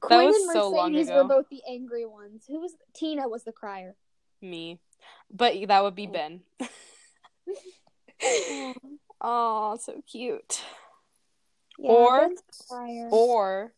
[0.00, 1.22] Quinn was and so long Mercedes ago.
[1.22, 2.44] were both the angry ones.
[2.48, 3.94] Who was Tina was the crier.
[4.42, 4.78] Me.
[5.30, 6.12] But that would be oh.
[6.12, 6.40] Ben.
[9.20, 10.62] oh, so cute.
[11.78, 13.08] Yeah, Or- Ben's the crier.
[13.10, 13.72] Or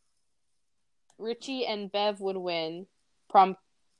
[1.18, 2.87] Richie and Bev would win
[3.29, 3.57] prom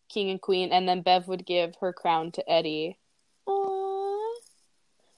[0.09, 2.97] king and queen, and then Bev would give her crown to Eddie.
[3.47, 4.33] Aww.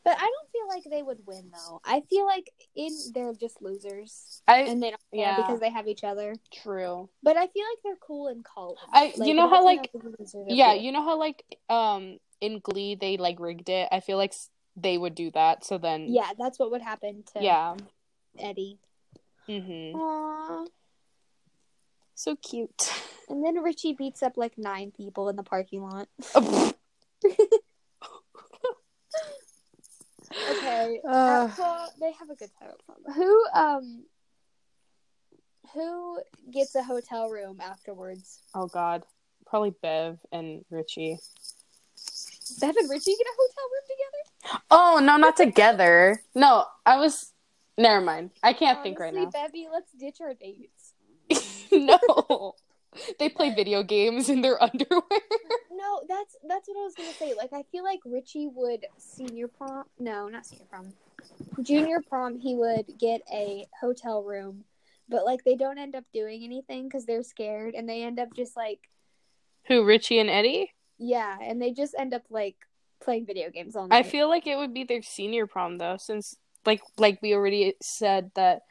[0.05, 1.81] But I don't feel like they would win though.
[1.85, 5.37] I feel like in they're just losers I and they don't yeah.
[5.37, 6.35] because they have each other.
[6.63, 7.09] true.
[7.23, 8.79] But I feel like they're cool in cult.
[8.93, 10.83] I- you know how, like- else is losers are Yeah, cool.
[10.83, 13.89] you know how like um in Glee they like rigged it.
[13.93, 14.35] I feel like
[14.77, 15.65] they would do that.
[15.65, 17.75] So then yeah, that's what would happen to yeah.
[18.39, 18.79] Eddie.
[19.49, 19.99] Mm-hmm.
[19.99, 20.67] Aww.
[22.15, 22.93] So cute.
[23.31, 26.09] And then Richie beats up like nine people in the parking lot.
[30.51, 31.01] Okay.
[31.07, 31.49] Uh.
[31.59, 33.15] at they have a good time.
[33.15, 34.05] Who um
[35.75, 36.21] who
[36.53, 38.41] gets a hotel room afterwards?
[38.55, 39.05] oh God,
[39.47, 41.19] probably Bev and Richie.
[42.61, 44.63] Bev and Richie get a hotel room together?
[44.71, 46.23] Oh no, not together.
[46.35, 47.33] No, I was.
[47.79, 48.31] Never mind.
[48.43, 49.31] I can't think right now.
[49.31, 50.93] Bevy, let's ditch our dates.
[51.73, 52.55] no,
[53.19, 55.03] they play video games in their underwear.
[55.71, 57.35] No, that's that's what I was gonna say.
[57.37, 60.93] Like I feel like Richie would senior prom no, not senior prom.
[61.63, 64.65] Junior prom he would get a hotel room,
[65.09, 68.35] but like they don't end up doing anything because they're scared and they end up
[68.35, 68.89] just like
[69.69, 70.73] Who, Richie and Eddie?
[70.99, 72.57] yeah, and they just end up like
[73.03, 73.97] playing video games all night.
[73.97, 77.75] I feel like it would be their senior prom though, since like like we already
[77.83, 78.63] said that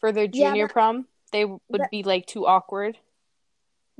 [0.00, 2.96] for their Yeah, junior but- prom they would but- be like too awkward.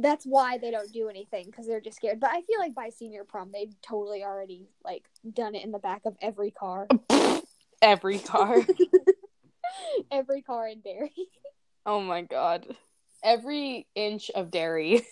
[0.00, 2.20] That's why they don't do anything because they're just scared.
[2.20, 5.78] But I feel like by senior prom they've totally already like done it in the
[5.80, 6.87] back of every car,
[7.82, 8.56] Every car.
[10.11, 11.12] every car in Derry.
[11.87, 12.66] oh my god.
[13.24, 15.04] Every inch of Derry.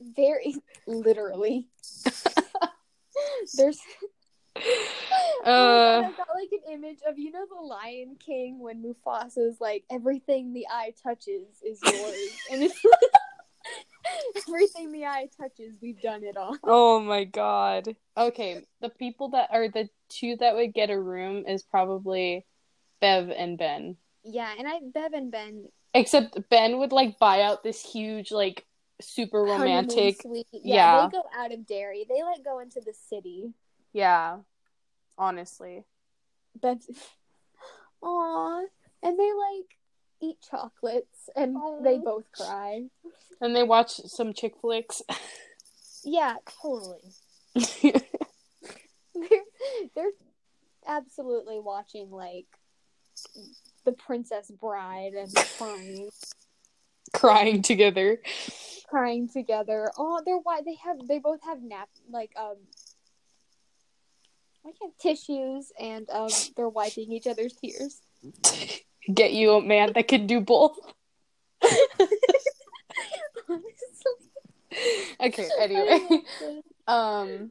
[0.00, 1.68] Very literally.
[3.56, 3.78] There's
[4.56, 4.60] Uh,
[5.44, 8.82] oh my God, I got like an image of you know the Lion King when
[8.82, 12.78] Mufasa's like everything the eye touches is yours, and it's
[14.48, 16.56] everything the eye touches we've done it all.
[16.64, 17.94] oh my god.
[18.16, 22.44] Okay, the people that are the two that would get a room is probably
[23.00, 23.96] Bev and Ben.
[24.24, 28.66] Yeah, and I Bev and Ben Except Ben would like buy out this huge like
[29.00, 30.40] super romantic yeah.
[30.62, 32.04] Yeah, they go out of Derry.
[32.08, 33.54] They like go into the city.
[33.92, 34.38] Yeah.
[35.16, 35.84] Honestly.
[36.60, 36.78] Bev,
[38.02, 38.64] Aww.
[39.02, 39.75] and they like
[40.22, 42.84] eat chocolates, and they both cry.
[43.40, 45.02] And they watch some chick flicks.
[46.04, 47.00] Yeah, totally.
[47.82, 48.02] they're
[49.94, 50.10] they're
[50.86, 52.46] absolutely watching like
[53.84, 56.10] the Princess Bride and crying,
[57.12, 58.20] Crying together.
[58.88, 59.90] crying together.
[59.98, 62.56] Oh, they're why they have they both have nap like um.
[64.64, 68.00] I have tissues and um they're wiping each other's tears.
[69.12, 70.76] Get you a man that can do both.
[75.20, 76.00] Okay, anyway.
[76.86, 77.50] Um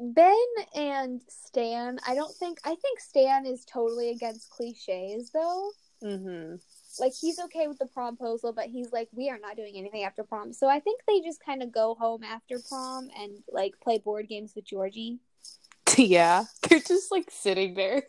[0.00, 0.34] Ben
[0.74, 5.70] and Stan, I don't think I think Stan is totally against cliches though.
[6.02, 6.60] mhm.
[6.98, 10.24] like he's okay with the promposal, but he's like, we are not doing anything after
[10.24, 10.52] prom.
[10.52, 14.26] So I think they just kind of go home after prom and like play board
[14.28, 15.18] games with Georgie.
[15.96, 16.44] Yeah.
[16.68, 18.04] They're just like sitting there.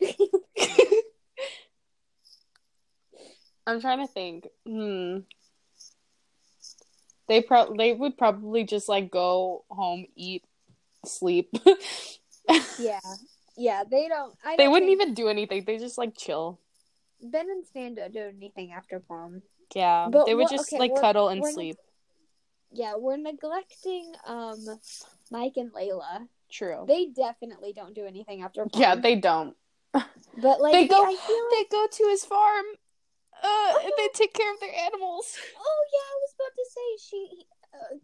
[3.66, 4.48] I'm trying to think.
[4.66, 5.18] Hmm.
[7.28, 10.44] They pro they would probably just like go home, eat,
[11.04, 11.54] sleep.
[12.78, 12.98] Yeah,
[13.56, 14.34] yeah, they don't.
[14.44, 15.64] I they don't wouldn't even do anything.
[15.64, 16.58] They just like chill.
[17.22, 19.42] Ben and Stan don't do anything after prom.
[19.74, 20.08] Yeah.
[20.10, 21.76] But they would just okay, like cuddle and sleep.
[22.72, 24.58] Yeah, we're neglecting um
[25.30, 26.28] Mike and Layla.
[26.52, 26.84] True.
[26.86, 28.80] They definitely don't do anything after prom.
[28.80, 29.56] yeah, they don't.
[29.92, 32.64] But like they go I feel they go to his farm.
[33.42, 35.36] Uh, and they take care of their animals.
[35.58, 37.46] Oh yeah, I was about to say she,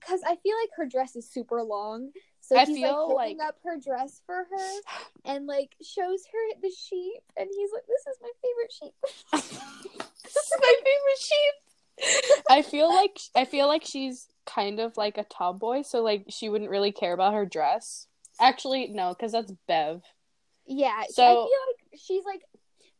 [0.00, 3.38] because I feel like her dress is super long, so I he's feel like picking
[3.38, 4.70] like- up her dress for her
[5.24, 8.94] and like shows her the sheep, and he's like, "This is my favorite sheep."
[10.24, 12.42] this is my favorite sheep.
[12.50, 16.48] I feel like I feel like she's kind of like a tomboy, so like she
[16.48, 18.07] wouldn't really care about her dress.
[18.40, 20.02] Actually, no, because that's Bev.
[20.66, 22.42] yeah, so I feel like she's like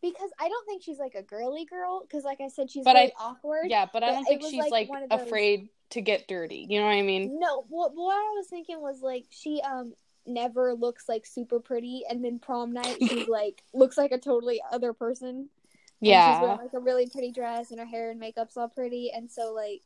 [0.00, 2.94] because I don't think she's like a girly girl because like I said she's But
[2.94, 3.66] very I- awkward.
[3.68, 6.66] Yeah, but I don't think she's like, like, those- afraid to get dirty.
[6.68, 7.38] You know what I mean?
[7.40, 9.92] No, what what I was thinking was like she um
[10.26, 14.60] never looks like super pretty, and then prom night she's like looks like a totally
[14.70, 15.48] other person.
[16.00, 16.42] And she's Yeah.
[16.42, 19.52] wearing like a really pretty dress, and her hair and makeup's all pretty, and so
[19.52, 19.82] like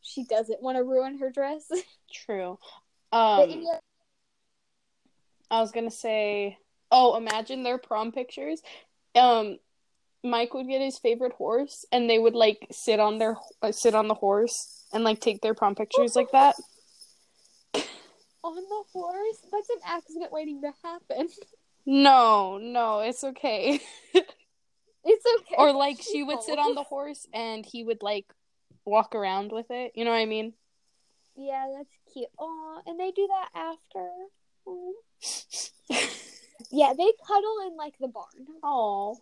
[0.00, 1.68] she doesn't want to ruin her dress.
[2.12, 2.58] True.
[3.10, 3.66] but Um, any
[5.50, 6.58] I was gonna say,
[6.90, 8.60] oh, imagine their prom pictures.
[9.14, 9.58] Um,
[10.24, 13.94] Mike would get his favorite horse, and they would like sit on their uh, sit
[13.94, 16.54] on the horse and like take their prom pictures like that.
[18.44, 21.28] on the horse, that's an accident waiting to happen.
[21.86, 23.80] No, no, it's okay.
[25.04, 25.54] It's okay.
[25.56, 28.26] or like she would sit on the horse and he would like
[28.84, 29.92] walk around with it.
[29.94, 30.52] You know what I mean?
[31.34, 32.28] Yeah, that's cute.
[32.38, 34.10] Aw, and they do that after.
[36.70, 39.16] Yeah, they cuddle in like the barn, Oh.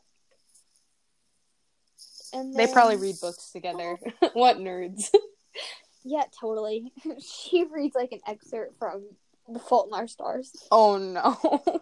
[2.33, 3.99] and They probably read books together.
[4.33, 5.11] what nerds?
[6.09, 6.93] Yeah, totally.
[7.21, 9.03] she reads like an excerpt from
[9.49, 10.53] The Fault in Our Stars.
[10.71, 11.81] Oh no.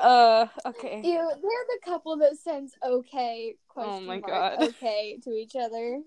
[0.00, 1.00] uh okay.
[1.04, 4.26] Ew, they're the couple that sends okay question Oh my mark,
[4.58, 4.62] God.
[4.70, 6.00] okay to each other.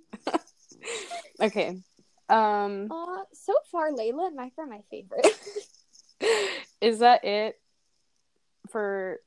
[1.42, 1.82] Okay.
[2.30, 5.28] Um Uh, so far, Layla and Mike are my favorite.
[6.82, 7.60] is that it
[8.70, 9.20] for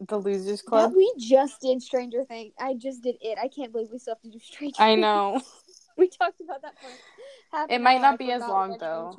[0.00, 0.92] the Losers That Club?
[0.96, 2.54] we just did Stranger Things.
[2.58, 3.38] I just did it.
[3.38, 5.40] I can't believe we still have to do Stranger I know.
[5.96, 9.18] We talked about that for It might not be as long, though.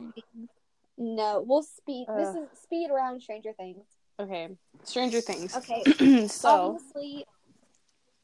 [0.97, 2.07] No, we'll speed.
[2.15, 3.83] This is speed around Stranger Things.
[4.17, 4.47] Okay.
[4.85, 5.55] Stranger Things.
[5.57, 7.25] Okay, so obviously,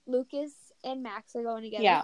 [0.08, 0.54] Lucas
[0.86, 1.84] and Max are going together.
[1.84, 2.04] yeah.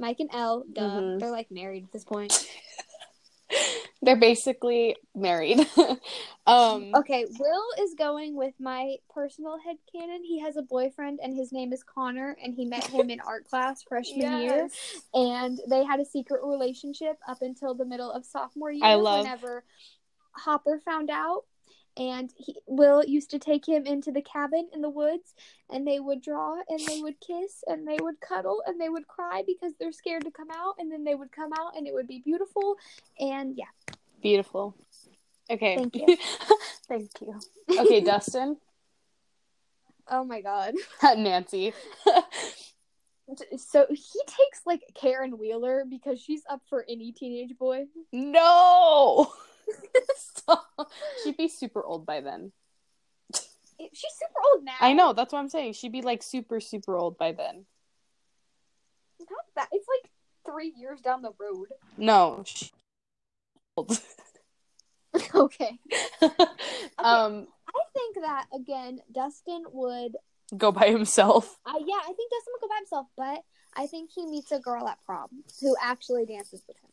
[0.00, 1.20] Mike and Elle, duh, Mhm.
[1.20, 2.32] they're like married at this point.
[4.02, 5.58] They're basically married.
[6.46, 10.20] um Okay, Will is going with my personal head headcanon.
[10.22, 13.46] He has a boyfriend and his name is Connor, and he met him in art
[13.46, 14.68] class freshman year.
[15.12, 19.24] And they had a secret relationship up until the middle of sophomore year I love-
[19.24, 19.64] whenever
[20.32, 21.44] Hopper found out.
[21.96, 25.34] And he, Will used to take him into the cabin in the woods,
[25.68, 29.06] and they would draw, and they would kiss, and they would cuddle, and they would
[29.06, 31.92] cry because they're scared to come out, and then they would come out, and it
[31.94, 32.76] would be beautiful.
[33.18, 33.66] And yeah,
[34.22, 34.76] Beautiful.
[35.50, 35.76] Okay.
[35.76, 36.16] Thank you.
[36.88, 37.40] Thank you.
[37.78, 38.56] Okay, Dustin.
[40.10, 40.74] oh my god.
[41.16, 41.72] Nancy.
[43.56, 47.84] So he takes like Karen Wheeler because she's up for any teenage boy.
[48.12, 49.32] no.
[51.24, 52.52] She'd be super old by then.
[53.34, 54.74] She's super old now.
[54.80, 55.72] I know, that's what I'm saying.
[55.72, 57.64] She'd be like super, super old by then.
[59.20, 59.68] Not that.
[59.72, 60.10] It's like
[60.46, 61.68] three years down the road.
[61.96, 62.42] No.
[62.44, 62.70] She...
[63.76, 63.98] old.
[65.34, 65.78] okay.
[66.98, 70.16] um, I think that again, Dustin would.
[70.56, 71.58] go by himself.
[71.64, 74.58] Uh, yeah, I think Dustin would go by himself, but I think he meets a
[74.58, 75.28] girl at prom
[75.60, 76.89] who actually dances with him,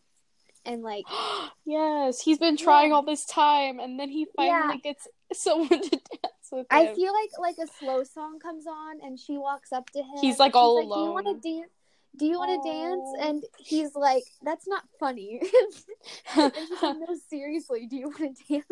[0.68, 1.06] and like,
[1.66, 2.96] yes, he's been trying Yeah.
[2.96, 6.66] all this time, and then he finally gets someone to dance with him.
[6.70, 10.20] I feel like like a slow song comes on, and she walks up to him.
[10.22, 11.72] He's, like, all Do you want to dance?
[12.16, 13.30] Do you want to dance?
[13.30, 15.40] And he's like, "That's not funny."
[16.36, 18.66] and she's like, "No, seriously, do you want to dance?"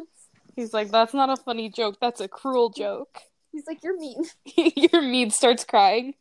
[0.56, 1.98] He's like, that's not a funny joke.
[2.00, 3.20] That's a cruel joke.
[3.52, 4.24] He's like, "You're mean."
[4.56, 6.14] Your mead starts crying.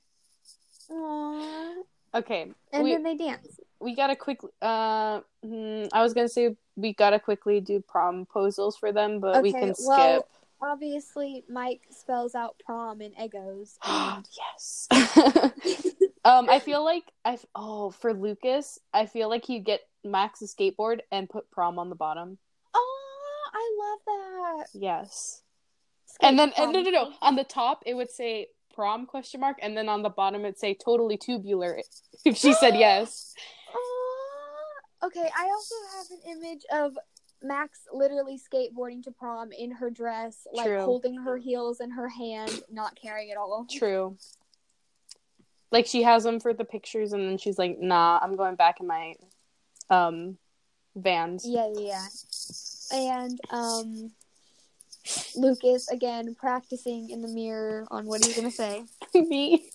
[0.91, 1.75] Aww.
[2.15, 3.59] Okay, And we then they dance.
[3.85, 4.51] We gotta quickly.
[4.63, 9.53] Uh, hmm, I was gonna say we gotta quickly do promposals for them, but we
[9.53, 9.87] can skip.
[9.89, 10.29] well-
[10.63, 13.77] Obviously, Mike spells out prom in Eggos.
[13.85, 14.89] And yes.
[16.25, 21.01] um, I feel like I oh for Lucas, I feel like he'd get Max's skateboard
[21.13, 22.39] and put prom on the bottom.
[22.73, 24.67] oh, I love that.
[24.81, 25.43] Yes,
[26.07, 26.75] Skate and then prom.
[26.75, 29.91] and no no no on the top it would say prom question mark, and then
[29.91, 31.79] on the bottom it'd say totally tubular
[32.25, 33.35] if she said yes.
[35.05, 36.97] Okay, I also have an image of
[37.43, 40.81] Max literally skateboarding to prom in her dress, like True.
[40.81, 43.67] holding her heels in her hand, not caring at all.
[43.71, 44.17] True.
[45.71, 48.81] Like she has them for the pictures, and then she's like, "Nah, I'm going back
[48.81, 49.15] in my
[49.91, 50.39] um
[50.97, 52.07] vans." Yeah, yeah,
[52.93, 52.97] yeah.
[52.97, 54.13] And um,
[55.35, 58.85] Lucas again practicing in the mirror on what he's gonna say.
[59.15, 59.69] Me.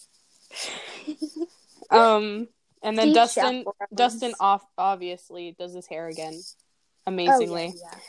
[1.91, 2.47] um,
[2.81, 3.65] and then Deep Dustin.
[3.93, 6.43] Dustin off obviously does his hair again, Oh,
[7.07, 7.99] amazingly, yeah, yeah.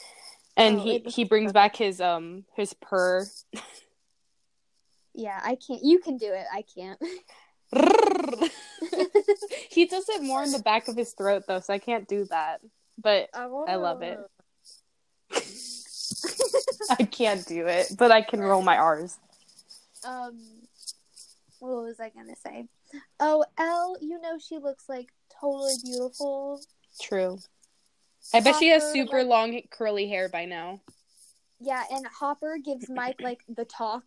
[0.56, 1.54] and Oh, he he brings perfect.
[1.54, 3.26] back his um his purr.
[5.14, 5.82] Yeah, I can't.
[5.82, 6.46] You can do it.
[6.52, 6.98] I can't.
[9.70, 12.24] he does it more in the back of his throat though, so I can't do
[12.26, 12.60] that.
[13.00, 14.18] But I love it.
[16.90, 19.18] I can't do it, but I can roll my R's.
[20.04, 20.40] Um,
[21.60, 22.66] what was I gonna say?
[23.18, 25.08] Oh, Elle, you know she looks like
[25.40, 26.60] totally beautiful.
[27.00, 27.38] True.
[28.34, 30.80] I bet she has super like- long curly hair by now.
[31.60, 34.04] Yeah, and Hopper gives Mike like the talk.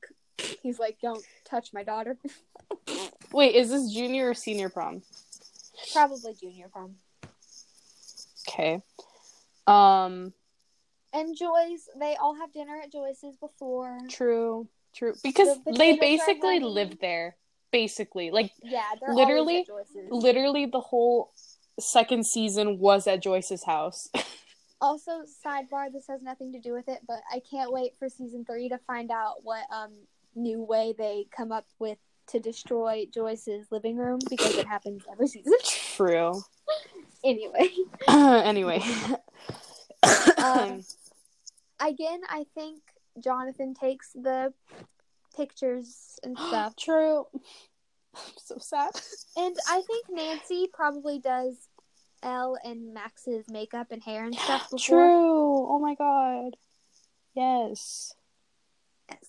[0.63, 2.17] He's like, "Don't touch my daughter."
[3.31, 5.03] Wait, is this junior or senior prom?
[5.93, 6.95] Probably junior prom.
[8.47, 8.81] Okay.
[9.67, 10.33] Um,
[11.13, 13.99] And Joyce, they all have dinner at Joyce's before.
[14.09, 15.13] true, true.
[15.23, 17.35] Because The they basically lived there.
[17.73, 19.65] Basically, like Yeah, Literally-
[20.09, 21.33] literally the whole
[21.79, 24.09] second season was at Joyce's house.
[24.81, 28.43] Also, sidebar, this has nothing to do with it, but I can't wait for season
[28.43, 29.91] three to find out what um
[30.35, 31.97] new way they come up with
[32.27, 35.53] to destroy Joyce's living room because it happens every season.
[35.95, 36.33] True.
[37.23, 37.69] anyway,
[38.09, 38.83] anyway.
[40.37, 40.83] Um,
[41.79, 42.81] again, I think
[43.23, 44.53] Jonathan takes the
[45.35, 46.75] pictures and stuff.
[46.75, 47.25] True.
[48.15, 48.91] I'm so sad.
[49.37, 51.55] And I think Nancy probably does
[52.21, 54.77] Elle and Max's makeup and hair and stuff before.
[54.77, 55.67] True.
[55.67, 56.55] Oh my god.
[57.35, 58.13] Yes.
[59.09, 59.25] Yes.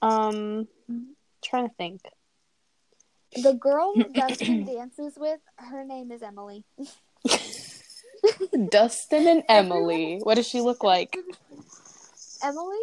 [0.00, 0.68] Um
[1.42, 2.02] trying to think.
[3.42, 6.64] The girl Dustin dances with, her name is Emily.
[8.70, 10.20] Dustin and Emily.
[10.22, 11.16] What does she look like?
[12.42, 12.78] Emily,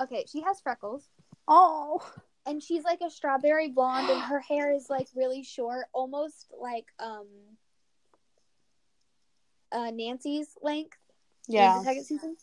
[0.00, 1.02] okay, she has freckles.
[1.54, 2.00] Oh.
[2.46, 6.86] And she's like a strawberry blonde and her hair is like really short, almost like
[6.98, 7.26] um
[9.70, 10.96] uh Nancy's length.
[11.46, 11.78] Yeah.
[11.78, 12.36] the second season.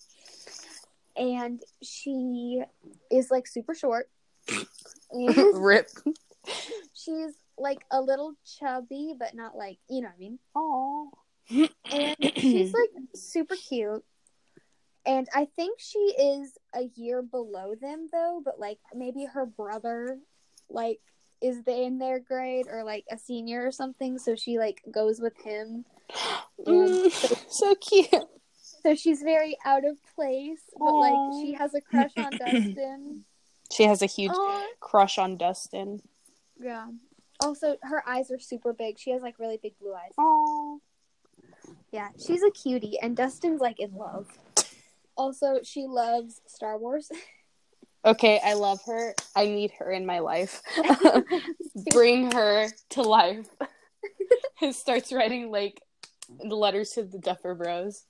[1.18, 2.62] And she
[3.12, 4.10] is like super short.
[5.12, 5.90] Rip.
[6.94, 10.40] she's like a little chubby, but not like you know what I mean.
[10.56, 11.10] Oh.
[11.92, 14.04] And she's like super cute.
[15.06, 20.20] And I think she is a year below them though, but like maybe her brother
[20.70, 21.00] like
[21.42, 25.20] is they in their grade or like a senior or something, so she like goes
[25.20, 25.86] with him.
[26.66, 28.10] And mm, so, so cute.
[28.84, 33.26] so she's very out of place, but like she has a crush on Dustin.
[33.72, 34.68] She has a huge Aw.
[34.80, 36.02] crush on Dustin.
[36.60, 36.88] Yeah.
[37.42, 39.00] Also, her eyes are super big.
[39.00, 40.12] She has like really big blue eyes.
[40.18, 40.82] Oh.
[41.92, 44.28] Yeah, she's a cutie, and Dustin's like in love.
[45.20, 47.12] Also, she loves Star Wars.
[48.06, 49.14] Okay, I love her.
[49.36, 50.62] I need her in my life.
[51.92, 53.48] Bring her to life.
[54.60, 55.82] He starts writing like
[56.44, 58.04] the letters to the Duffer Bros.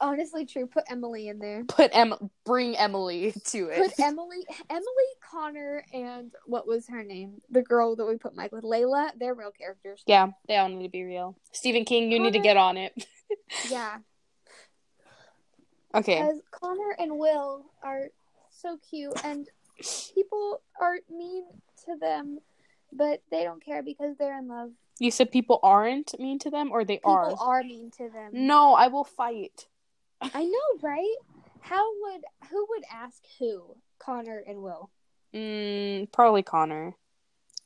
[0.00, 0.66] Honestly, true.
[0.66, 1.64] Put Emily in there.
[1.64, 2.14] Put Em.
[2.44, 3.76] Bring Emily to it.
[3.76, 7.40] Put Emily, Emily, Connor, and what was her name?
[7.50, 9.10] The girl that we put Mike with, Layla.
[9.18, 10.02] They're real characters.
[10.06, 11.36] yeah, they all need to be real.
[11.52, 12.92] Stephen King, you need to get on it.
[13.68, 13.98] Yeah,
[15.94, 16.18] Okay.
[16.20, 18.08] because Connor and Will are
[18.50, 19.48] so cute, and
[20.14, 21.44] people are mean
[21.86, 22.38] to them,
[22.92, 24.70] but they don't care because they're in love.
[24.98, 27.30] You said people aren't mean to them, or they People are.
[27.30, 28.30] People are mean to them.
[28.32, 29.66] No, I will fight.
[30.20, 31.16] I know, right?
[31.60, 32.20] How would
[32.50, 33.76] who would ask who?
[33.98, 34.90] Connor and Will.
[35.34, 36.94] Mm, probably Connor.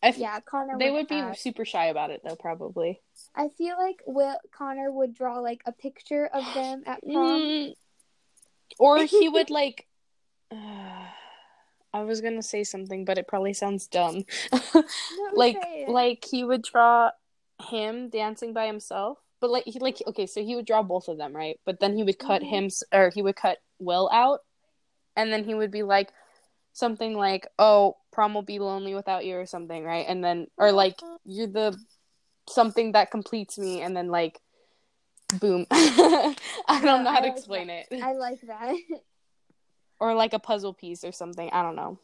[0.02, 0.78] I f- Yeah, Connor.
[0.78, 1.40] they would be ask.
[1.40, 3.00] super shy about it though, probably.
[3.34, 7.42] I feel like Will Connor would draw like a picture of them at prom.
[7.42, 7.74] Mm,
[8.78, 9.86] or he would like.
[11.94, 14.24] I was gonna say something, but it probably sounds dumb.
[15.34, 15.56] Like,
[15.86, 17.10] like he would draw
[17.70, 21.16] him dancing by himself, but like he like okay, so he would draw both of
[21.18, 21.58] them, right?
[21.64, 22.46] But then he would cut Mhm.
[22.46, 24.40] him or he would cut Will out,
[25.16, 26.12] and then he would be like
[26.72, 30.06] something like, "Oh, prom will be lonely without you" or something, right?
[30.08, 31.78] And then or like you're the
[32.48, 34.40] something that completes me, and then like
[35.40, 35.66] boom.
[35.70, 36.34] I
[36.68, 37.86] don't No, know how I to like explain it.
[38.02, 38.74] I like that.
[40.00, 41.50] or like a puzzle piece or something.
[41.52, 41.98] I don't know.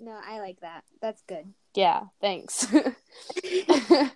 [0.00, 0.84] no, I like that.
[1.00, 1.52] That's good.
[1.74, 2.66] Yeah, thanks.
[2.74, 4.10] um,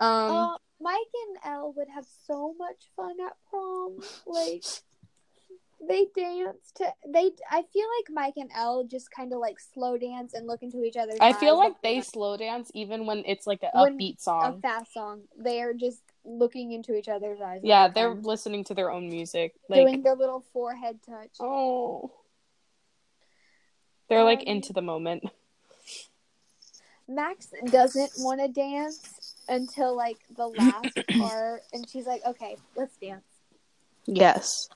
[0.00, 3.98] uh, Mike and Elle would have so much fun at prom.
[4.26, 4.64] Like
[5.86, 7.30] they dance to they.
[7.50, 10.82] I feel like Mike and Elle just kind of like slow dance and look into
[10.82, 11.18] each other's.
[11.20, 14.56] I feel like they slow dance even when it's like an When- song.
[14.58, 15.22] a fast song.
[15.38, 17.60] They are just looking into each other's eyes.
[17.62, 18.22] yeah, they're time.
[18.22, 19.54] listening to their own music.
[19.68, 21.30] Like, doing their little forehead touch.
[21.40, 22.10] oh,
[24.08, 25.24] they're like Um, into the moment.
[27.06, 32.96] Max doesn't want to dance until like the last part, and she's like, "Okay, let's
[32.96, 33.24] dance."
[34.06, 34.68] Yes.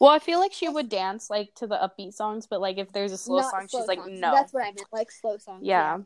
[0.00, 2.92] Well, I feel like she would dance like to the upbeat songs, but like if
[2.92, 4.20] there's a slow Not song, slow she's like, songs.
[4.20, 4.32] no.
[4.32, 5.62] That's what I meant, like slow songs.
[5.64, 5.98] yeah.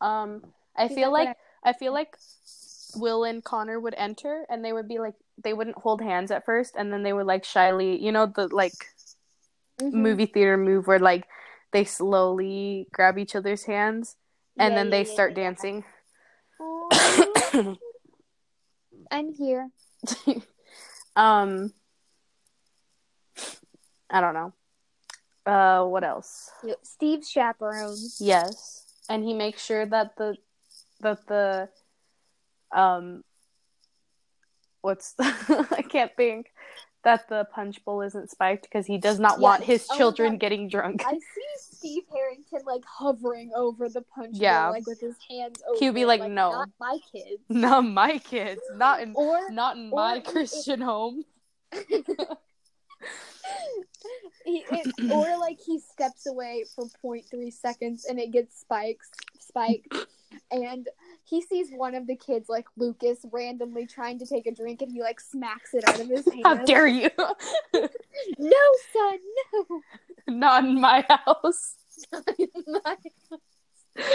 [0.00, 0.42] Um,
[0.76, 2.16] I She's feel like, like I feel like
[2.96, 6.44] Will and Connor would enter and they would be like they wouldn't hold hands at
[6.44, 8.72] first and then they would like shyly you know the like
[9.80, 9.92] Mhm.
[9.92, 11.26] movie theater move where like
[11.72, 14.16] they slowly grab each other's hands
[14.58, 15.84] and Yeah, then yeah, they yeah, start dancing.
[19.10, 19.70] I'm here.
[21.16, 21.72] um
[24.10, 24.52] I don't know.
[25.44, 26.50] Uh what else?
[26.82, 27.96] Steve's chaperone.
[28.18, 28.84] Yes.
[29.08, 30.36] And he makes sure that the
[31.00, 31.68] that the
[32.74, 33.22] um
[34.82, 36.52] what's I can't think
[37.04, 40.40] that the punch bowl isn't spiked because he does not want his Oh children God.
[40.40, 41.04] getting drunk.
[41.06, 44.64] I see Steve Harrington like hovering over the punch Yeah.
[44.64, 45.78] bowl, like with his hands over.
[45.78, 48.60] He'd be like, "No." not my kids." not my kids.
[48.74, 51.24] Not in Or not in or my Christian home.
[54.44, 59.10] he, it, or like he steps away for 0.3 seconds and it gets spikes
[59.40, 59.94] spiked
[60.50, 60.88] and
[61.28, 64.92] he sees one of the kids like lucas randomly trying to take a drink and
[64.92, 67.10] he like smacks it out of his hand How dare you?
[67.74, 69.18] no son
[69.52, 69.80] no
[70.28, 71.74] Not in my house.
[72.12, 72.96] Not in My-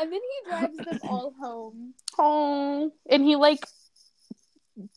[0.00, 3.64] and then he drives them all home Oh, and he like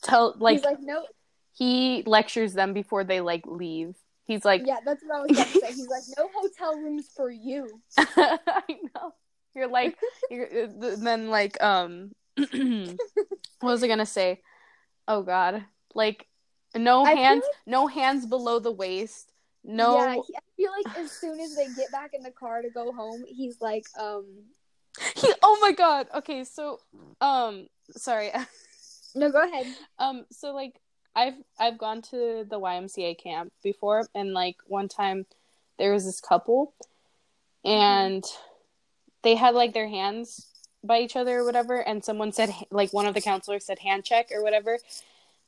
[0.03, 1.05] tell like he's like no
[1.53, 3.95] he lectures them before they like leave.
[4.25, 7.07] He's like, yeah that's what i was about to say he's like no hotel rooms
[7.15, 8.61] for you I
[8.95, 9.13] know.
[9.57, 9.97] You're like,
[10.29, 12.97] you're, uh, then like, um, what
[13.61, 14.41] was I gonna say?
[15.07, 16.27] Oh God, like,
[16.75, 19.31] no I hands, like- no hands below the waist.
[19.69, 20.21] No, yeah i
[20.55, 23.59] feel like as soon as they get back in the car to go home he's
[23.59, 24.23] like um
[25.15, 25.33] he.
[25.43, 26.07] Oh my God.
[26.15, 26.79] Okay, so,
[27.19, 28.31] um, sorry.
[29.13, 29.67] no go ahead
[29.99, 30.79] Um, so like
[31.15, 35.25] I've I've gone to the YMCA camp before, and like one time
[35.79, 36.73] there was this couple,
[37.65, 38.23] and
[39.27, 40.47] they had like their hands
[40.81, 44.05] by each other or whatever, and someone said like one of the counselors said hand
[44.05, 44.79] check or whatever.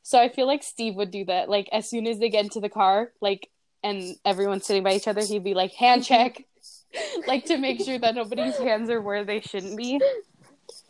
[0.02, 1.48] So I feel like Steve would do that.
[1.48, 3.48] Like as soon as they get into the car, like
[3.82, 6.44] and everyone's sitting by each other, he'd be like hand check,
[7.26, 9.98] like to make sure that nobody's hands are where they shouldn't be.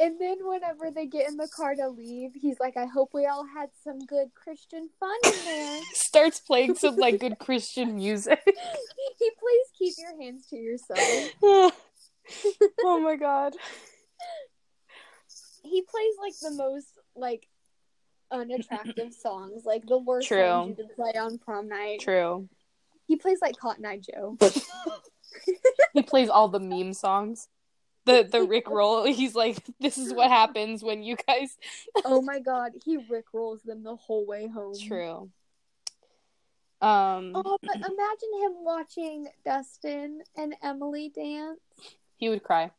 [0.00, 3.26] And then whenever they get in the car to leave, he's like, I hope we
[3.26, 5.80] all had some good Christian fun in there.
[5.92, 8.40] Starts playing some like good Christian music.
[8.44, 11.72] he plays Keep Your Hands to Yourself.
[12.84, 13.54] Oh my god.
[15.62, 17.46] He plays like the most like
[18.30, 20.44] unattractive songs, like the worst True.
[20.44, 22.00] songs you could play on prom night.
[22.00, 22.48] True.
[23.06, 24.36] He plays like Cotton Eye Joe.
[25.92, 27.48] He plays all the meme songs.
[28.06, 29.04] The the Rick roll.
[29.12, 31.56] He's like, this is what happens when you guys.
[32.04, 34.74] oh my god, he Rick rolls them the whole way home.
[34.78, 35.30] True.
[36.82, 41.60] Um, Oh, but imagine him watching Dustin and Emily dance.
[42.20, 42.70] He would cry.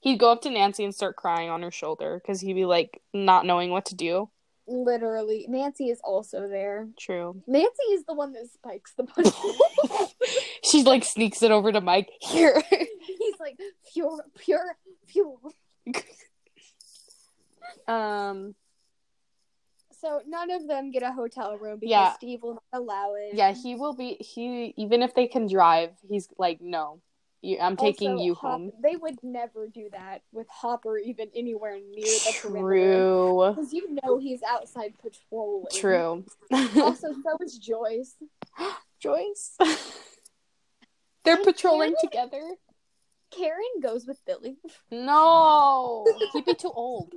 [0.00, 3.00] He'd go up to Nancy and start crying on her shoulder because he'd be like
[3.12, 4.28] not knowing what to do.
[4.68, 6.88] Literally, Nancy is also there.
[6.98, 7.42] True.
[7.48, 9.34] Nancy is the one that spikes the punch.
[10.64, 12.08] She like sneaks it over to Mike.
[12.20, 12.62] Here.
[12.70, 13.58] He's like
[13.92, 14.76] pure, pure,
[15.08, 15.38] pure.
[17.88, 18.54] um.
[20.00, 22.12] So none of them get a hotel room because Yeah.
[22.14, 23.34] Steve will not allow it.
[23.34, 24.14] Yeah, he will be.
[24.20, 27.00] He even if they can drive, he's like, no,
[27.60, 28.72] I'm taking Also, you Hop- home.
[28.82, 32.60] They would never do that with Hopper even anywhere near the perimeter.
[32.68, 33.52] True.
[33.56, 35.66] Because you know he's outside patrolling.
[35.74, 36.24] True.
[36.52, 38.14] Also, so is Joyce.
[39.00, 39.56] Joyce.
[41.24, 42.28] They're And patrolling Karen?
[42.30, 42.50] together.
[43.30, 44.56] Karen goes with Billy.
[44.90, 47.12] No, he'd be too old.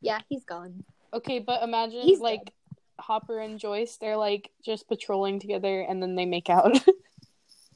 [0.00, 0.84] Yeah, he's gone.
[1.14, 2.52] Okay, but imagine He's like
[2.98, 3.96] Hopper and Joyce.
[3.96, 6.78] They're like just patrolling together, and then they make out.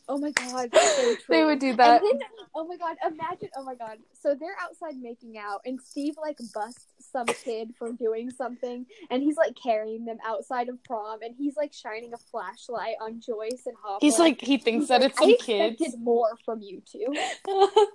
[0.08, 2.00] Oh my god, so they would do that.
[2.00, 2.20] Then,
[2.54, 3.98] oh my god, imagine, oh my god.
[4.12, 9.22] So they're outside making out, and Steve like busts some kid for doing something, and
[9.22, 13.62] he's like carrying them outside of prom, and he's like shining a flashlight on Joyce
[13.66, 13.98] and Hopper.
[14.00, 15.80] He's like he thinks He's that like, it's some I kids.
[15.80, 17.06] expected more from you two.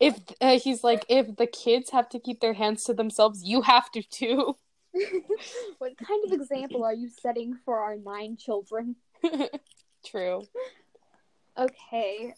[0.00, 3.62] if uh, he's like, if the kids have to keep their hands to themselves, you
[3.62, 4.56] have to too.
[5.78, 8.96] what kind of example are you setting for our nine children?
[10.04, 10.44] True.
[11.58, 12.34] Okay,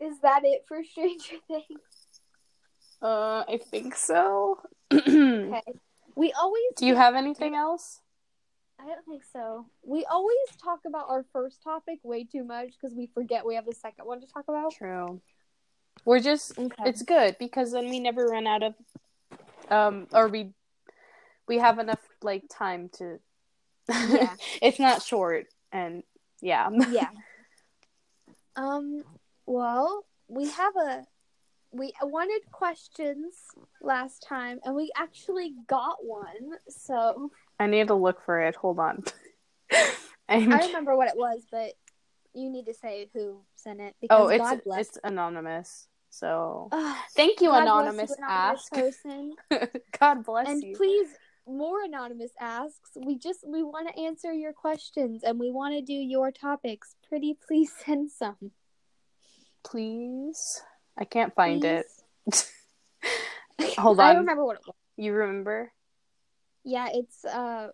[0.00, 1.80] is that it for Stranger Things?
[3.00, 4.60] Uh, I think so.
[4.92, 5.62] Okay,
[6.14, 8.00] we always Do you have anything else?
[8.80, 9.66] I don't think so.
[9.82, 13.66] We always talk about our first topic way too much because we forget we have
[13.66, 14.72] the second one to talk about.
[14.74, 15.20] True.
[16.04, 16.82] We're just Okay.
[16.84, 18.74] it's good because then we never run out of
[19.70, 20.52] um or we
[21.46, 23.18] we have enough like time to
[23.88, 24.34] Yeah.
[24.60, 26.02] it's not short and
[26.40, 26.68] yeah.
[26.90, 27.08] yeah.
[28.56, 29.02] Um.
[29.46, 31.04] Well, we have a.
[31.72, 33.34] We wanted questions
[33.80, 36.58] last time, and we actually got one.
[36.68, 38.54] So I need to look for it.
[38.56, 39.04] Hold on.
[40.28, 41.72] I remember what it was, but
[42.34, 44.88] you need to say who sent it because oh, it's God bless.
[44.88, 45.88] it's anonymous.
[46.10, 48.72] So Ugh, thank you, God bless anonymous you, anonymous ask.
[49.50, 49.80] person.
[49.98, 50.76] God bless and you.
[50.76, 51.08] please
[51.46, 55.82] more anonymous asks we just we want to answer your questions and we want to
[55.82, 58.50] do your topics pretty please send some
[59.64, 60.60] Please.
[60.98, 61.86] I can't find it.
[63.78, 65.72] hold on i remember what it was You remember?
[66.64, 67.68] yeah it's uh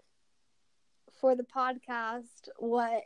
[1.20, 3.02] for the podcast what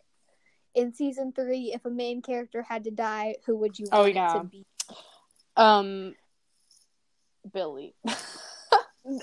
[0.74, 4.36] in season three if a main character had to die who would you Oh, yeah.
[4.36, 4.66] it to be
[5.56, 6.14] Um
[7.52, 7.94] Billy.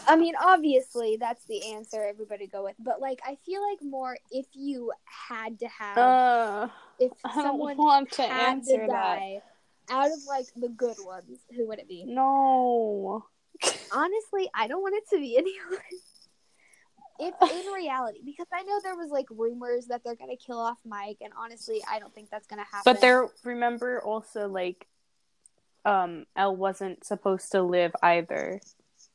[0.07, 4.17] I mean, obviously that's the answer everybody go with, but like I feel like more
[4.29, 6.67] if you had to have Uh,
[6.99, 8.87] if someone want to had answer to that.
[8.87, 9.41] die
[9.89, 12.03] out of like the good ones, who would it be?
[12.05, 13.25] No.
[13.91, 15.81] Honestly, I don't want it to be anyone.
[17.21, 20.77] If in reality, because I know there was like rumors that they're gonna kill off
[20.85, 22.81] Mike, and honestly, I don't think that's gonna happen.
[22.85, 24.87] But there, remember also like,
[25.83, 28.61] um, Elle wasn't supposed to live either.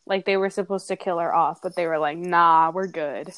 [0.07, 3.33] Like they were supposed to kill her off, but they were like, "Nah, we're good."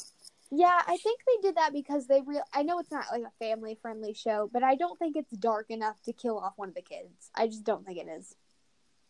[0.51, 2.43] Yeah, I think they did that because they real.
[2.53, 5.69] I know it's not like a family friendly show, but I don't think it's dark
[5.69, 7.31] enough to kill off one of the kids.
[7.35, 8.35] I just don't think it is.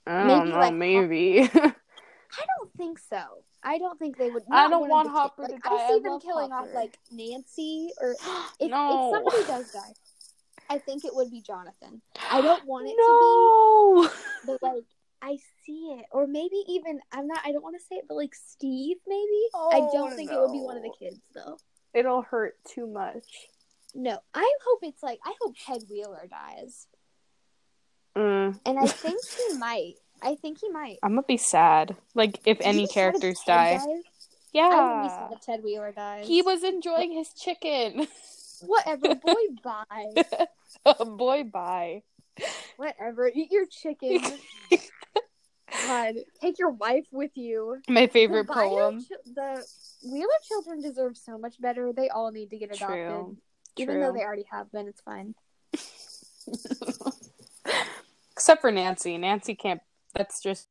[0.05, 1.41] I Maybe, don't know, like, maybe.
[1.53, 3.21] I don't think so.
[3.63, 4.43] I don't think they would.
[4.51, 5.09] I don't want.
[5.09, 5.69] Hopper Like, to die.
[5.75, 8.15] I see I them killing off like Nancy or
[8.59, 9.09] if, No.
[9.09, 9.93] if somebody does die,
[10.69, 12.01] I think it would be Jonathan.
[12.31, 14.03] I don't want it no.
[14.03, 14.83] to be, but like
[15.21, 17.39] I see it, or maybe even I'm not.
[17.45, 19.41] I don't want to say it, but like Steve, maybe.
[19.71, 21.57] I don't Oh, think it would be one of the kids though.
[21.93, 23.25] It'll hurt too much.
[23.95, 26.87] No, I hope it's like I hope Ted Wheeler dies,
[28.15, 29.95] Mm, and I think he might.
[30.21, 30.97] I think he might.
[31.03, 31.95] I'm gonna be sad.
[32.13, 33.71] Like if Would any be sad if characters die.
[33.71, 33.81] dies?
[33.81, 35.15] I wouldn't be Yeah.
[35.29, 36.27] sad if Ted Wheeler dies.
[36.27, 38.07] He was enjoying his chicken.
[38.65, 39.15] whatever.
[39.15, 40.23] Boy, bye.
[40.85, 42.03] oh boy, bye.
[42.77, 43.29] Whatever.
[43.33, 44.19] Eat your chicken.
[45.85, 47.81] God, take your wife with you.
[47.87, 49.05] My favorite the poem.
[49.07, 49.65] chi- the
[50.03, 51.93] Wheeler children deserve so much better.
[51.93, 53.07] They all need to get adopted.
[53.07, 53.37] True.
[53.77, 55.35] Even though they already have been, it's fine.
[58.31, 59.17] Except for Nancy.
[59.17, 59.81] Nancy can't.
[60.13, 60.67] That's just.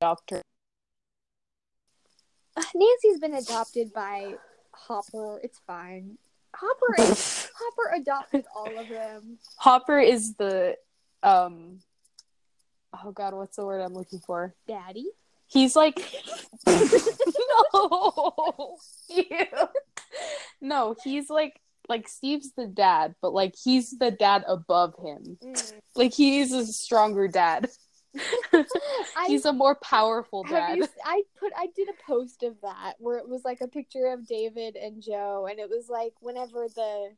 [0.00, 0.14] Uh,
[2.74, 4.34] Nancy's been adopted by
[4.72, 5.40] Hopper.
[5.42, 6.18] It's fine.
[6.58, 9.38] Hopper is, Hopper adopted all of them.
[9.56, 10.76] Hopper is the
[11.22, 11.80] um.
[13.04, 14.54] Oh God, what's the word I'm looking for?
[14.66, 15.06] Daddy.
[15.48, 16.00] He's like
[16.66, 16.76] no,
[20.60, 20.96] no.
[21.04, 25.38] He's like like Steve's the dad, but like he's the dad above him.
[25.94, 27.68] Like he's a stronger dad.
[28.52, 30.78] I, he's a more powerful dad.
[30.78, 34.06] you, I put I did a post of that where it was like a picture
[34.12, 37.10] of David and Joe, and it was like whenever the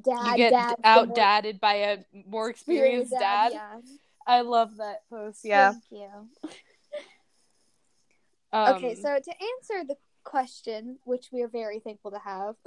[0.00, 3.52] dad you get dad out dadded by a more experienced dad.
[3.52, 3.80] Yeah.
[4.26, 5.40] I love that post.
[5.44, 5.72] Yeah.
[5.72, 6.50] Thank you.
[8.52, 12.54] Um, okay, so to answer the question, which we are very thankful to have,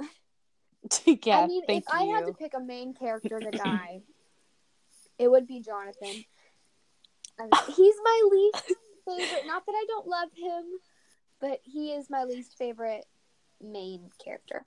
[1.06, 1.38] yeah.
[1.38, 4.02] I mean, if thank I had to pick a main character to die,
[5.18, 6.24] it would be Jonathan.
[7.38, 8.72] Um, he's my least
[9.06, 9.46] favorite.
[9.46, 10.64] Not that I don't love him,
[11.40, 13.04] but he is my least favorite
[13.60, 14.64] main character.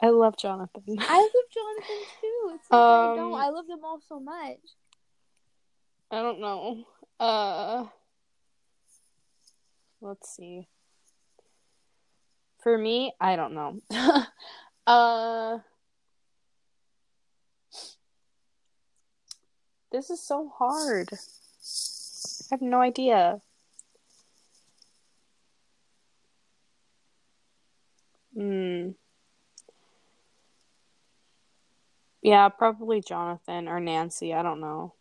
[0.00, 0.82] I love Jonathan.
[0.98, 2.50] I love Jonathan too.
[2.54, 3.34] It's like I don't.
[3.34, 4.58] Um, I love them all so much.
[6.10, 6.84] I don't know.
[7.20, 7.86] Uh
[10.00, 10.68] let's see.
[12.62, 13.80] For me, I don't know.
[14.86, 15.58] uh
[19.92, 21.10] This is so hard.
[21.12, 21.16] I
[22.50, 23.42] have no idea.
[28.34, 28.90] Hmm.
[32.22, 34.32] Yeah, probably Jonathan or Nancy.
[34.32, 34.94] I don't know.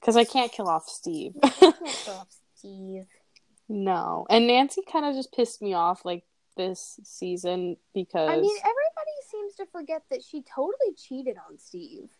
[0.00, 1.32] Because I can't kill off Steve.
[1.42, 1.48] I
[2.08, 3.06] off Steve.
[3.68, 4.26] no.
[4.30, 6.22] And Nancy kind of just pissed me off like
[6.56, 8.30] this season because.
[8.30, 12.10] I mean, everybody seems to forget that she totally cheated on Steve.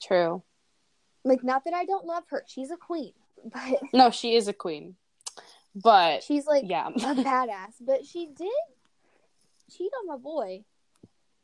[0.00, 0.44] True.
[1.24, 2.44] Like, not that I don't love her.
[2.46, 3.12] She's a queen,
[3.52, 4.96] but No, she is a queen.
[5.74, 6.88] But, she's like yeah.
[6.88, 7.74] a badass.
[7.80, 8.48] But she did
[9.70, 10.64] cheat on my boy.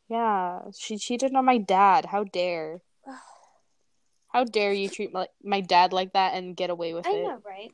[0.08, 0.62] Yeah.
[0.76, 2.06] She cheated on my dad.
[2.06, 2.80] How dare.
[4.28, 7.14] How dare you treat my, my dad like that and get away with I it?
[7.14, 7.72] I know, right?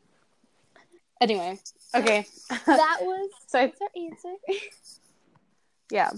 [1.20, 1.58] Anyway.
[1.94, 2.26] Okay.
[2.66, 4.34] That was so, that's our answer.
[5.90, 6.10] yeah.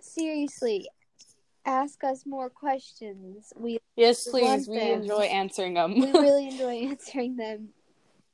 [0.00, 0.88] Seriously,
[1.66, 3.52] ask us more questions.
[3.56, 4.68] We Yes, please.
[4.68, 5.02] We them.
[5.02, 5.94] enjoy answering them.
[5.98, 7.70] we really enjoy answering them.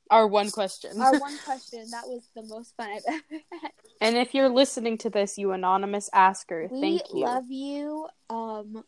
[0.09, 1.01] Our one question.
[1.01, 3.71] Our one question that was the most fun I've ever had.
[4.01, 7.15] And if you're listening to this, you anonymous asker, We thank you.
[7.15, 8.07] We love you.
[8.29, 8.83] Um,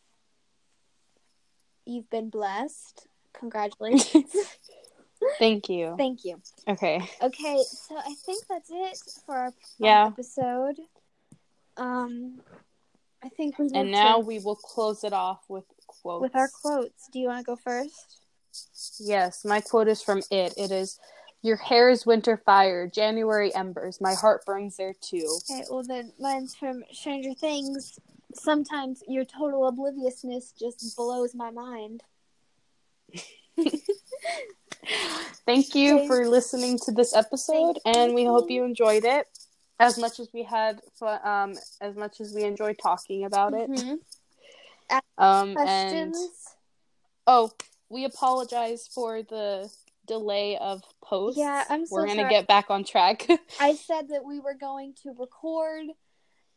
[1.84, 3.06] you've been blessed.
[3.34, 4.30] Congratulations.
[5.38, 5.94] Thank you.
[5.96, 6.40] Thank you.
[6.68, 7.00] Okay.
[7.22, 10.06] Okay, so I think that's it for our Yeah.
[10.08, 10.76] episode.
[11.78, 12.40] Um,
[13.24, 16.22] I think we And now to- we will close it off with quotes.
[16.22, 17.08] with our quotes.
[17.12, 18.20] Do you want to go first?
[18.98, 20.54] Yes, my quote is from it.
[20.56, 20.98] It is
[21.42, 24.00] Your hair is winter fire, January embers.
[24.00, 25.38] My heart burns there too.
[25.48, 27.98] Okay, well then mine's from Stranger Things.
[28.34, 32.02] Sometimes your total obliviousness just blows my mind.
[35.46, 39.28] thank you for listening to this episode, and we hope you enjoyed it
[39.78, 41.20] as much as we had fun.
[41.24, 43.70] Um, as much as we enjoyed talking about it.
[43.70, 43.98] Mhm.
[45.18, 46.14] Um, and
[47.26, 47.50] oh,
[47.88, 49.70] we apologize for the
[50.06, 51.38] delay of posts.
[51.38, 52.30] Yeah, I'm so We're gonna sorry.
[52.30, 53.26] get back on track.
[53.60, 55.86] I said that we were going to record,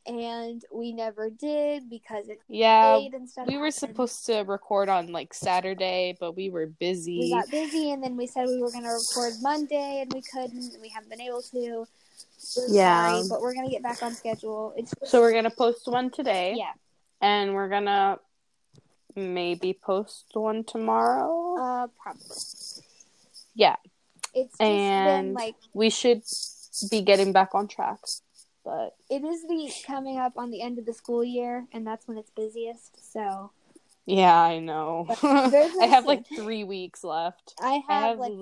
[0.05, 3.73] and we never did because it yeah, we were happened.
[3.73, 7.19] supposed to record on like Saturday, but we were busy.
[7.19, 10.21] We got busy, and then we said we were going to record Monday, and we
[10.21, 10.73] couldn't.
[10.73, 11.87] and We haven't been able to.
[12.57, 13.11] We're Yeah.
[13.15, 14.73] sorry, but we're gonna get back on schedule.
[14.77, 16.55] It's just, So we're gonna post one today.
[16.57, 16.73] yeah.
[17.21, 18.17] and we're gonna
[19.15, 21.55] maybe post one tomorrow.
[21.59, 22.37] Uh, probably.
[23.55, 23.75] Yeah.
[24.33, 26.23] It's just been And- like we should
[26.89, 27.99] be getting back on track,
[28.63, 32.07] but it is the coming up on the end of the school year, and that's
[32.07, 33.11] when it's busiest.
[33.11, 33.51] So
[34.05, 35.07] yeah, I know.
[35.23, 37.53] I have like three weeks left.
[37.61, 38.39] I have, I have like four.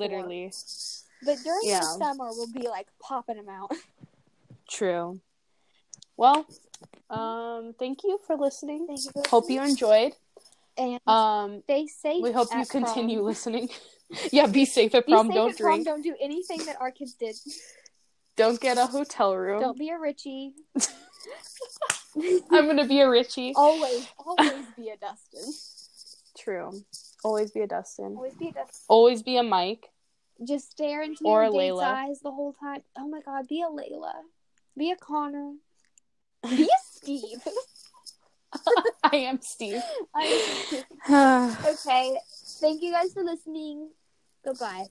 [1.26, 1.80] But during Yeah.
[1.80, 3.72] the summer we'll be like popping them out.
[4.70, 5.20] true.
[6.16, 6.46] Well,
[7.10, 8.88] um, thank you for listening.
[8.88, 9.12] Thank you.
[9.12, 10.14] For Hope you enjoyed.
[10.78, 12.24] and Um, stay safe.
[12.24, 12.84] we hope you at prom.
[12.84, 13.70] continue listening.
[14.32, 15.30] yeah, be safe at prom.
[15.30, 15.74] Don't at prom.
[15.84, 15.86] drink.
[15.86, 17.36] Don't do anything that our kids did.
[18.36, 19.60] Don't get a hotel room.
[19.62, 20.54] Don't be a Richie.
[22.52, 23.54] I'm gonna be a Richie.
[23.56, 25.54] always, always be a Dustin.
[26.38, 26.72] True.
[27.24, 28.16] Always be a Dustin.
[28.16, 28.86] Always be a Dustin.
[28.88, 29.90] Always be a Mike.
[30.46, 32.82] Just stare into Or your date's eyes the whole time.
[32.98, 34.14] Oh my god, be a Layla.
[34.78, 35.54] Be a Connor.
[36.50, 37.40] Be a Steve.
[39.04, 39.82] I am Steve.
[40.16, 41.56] I- Bye.
[41.68, 42.18] okay.
[42.62, 43.90] Thank you guys for listening.
[44.46, 44.86] Goodbye.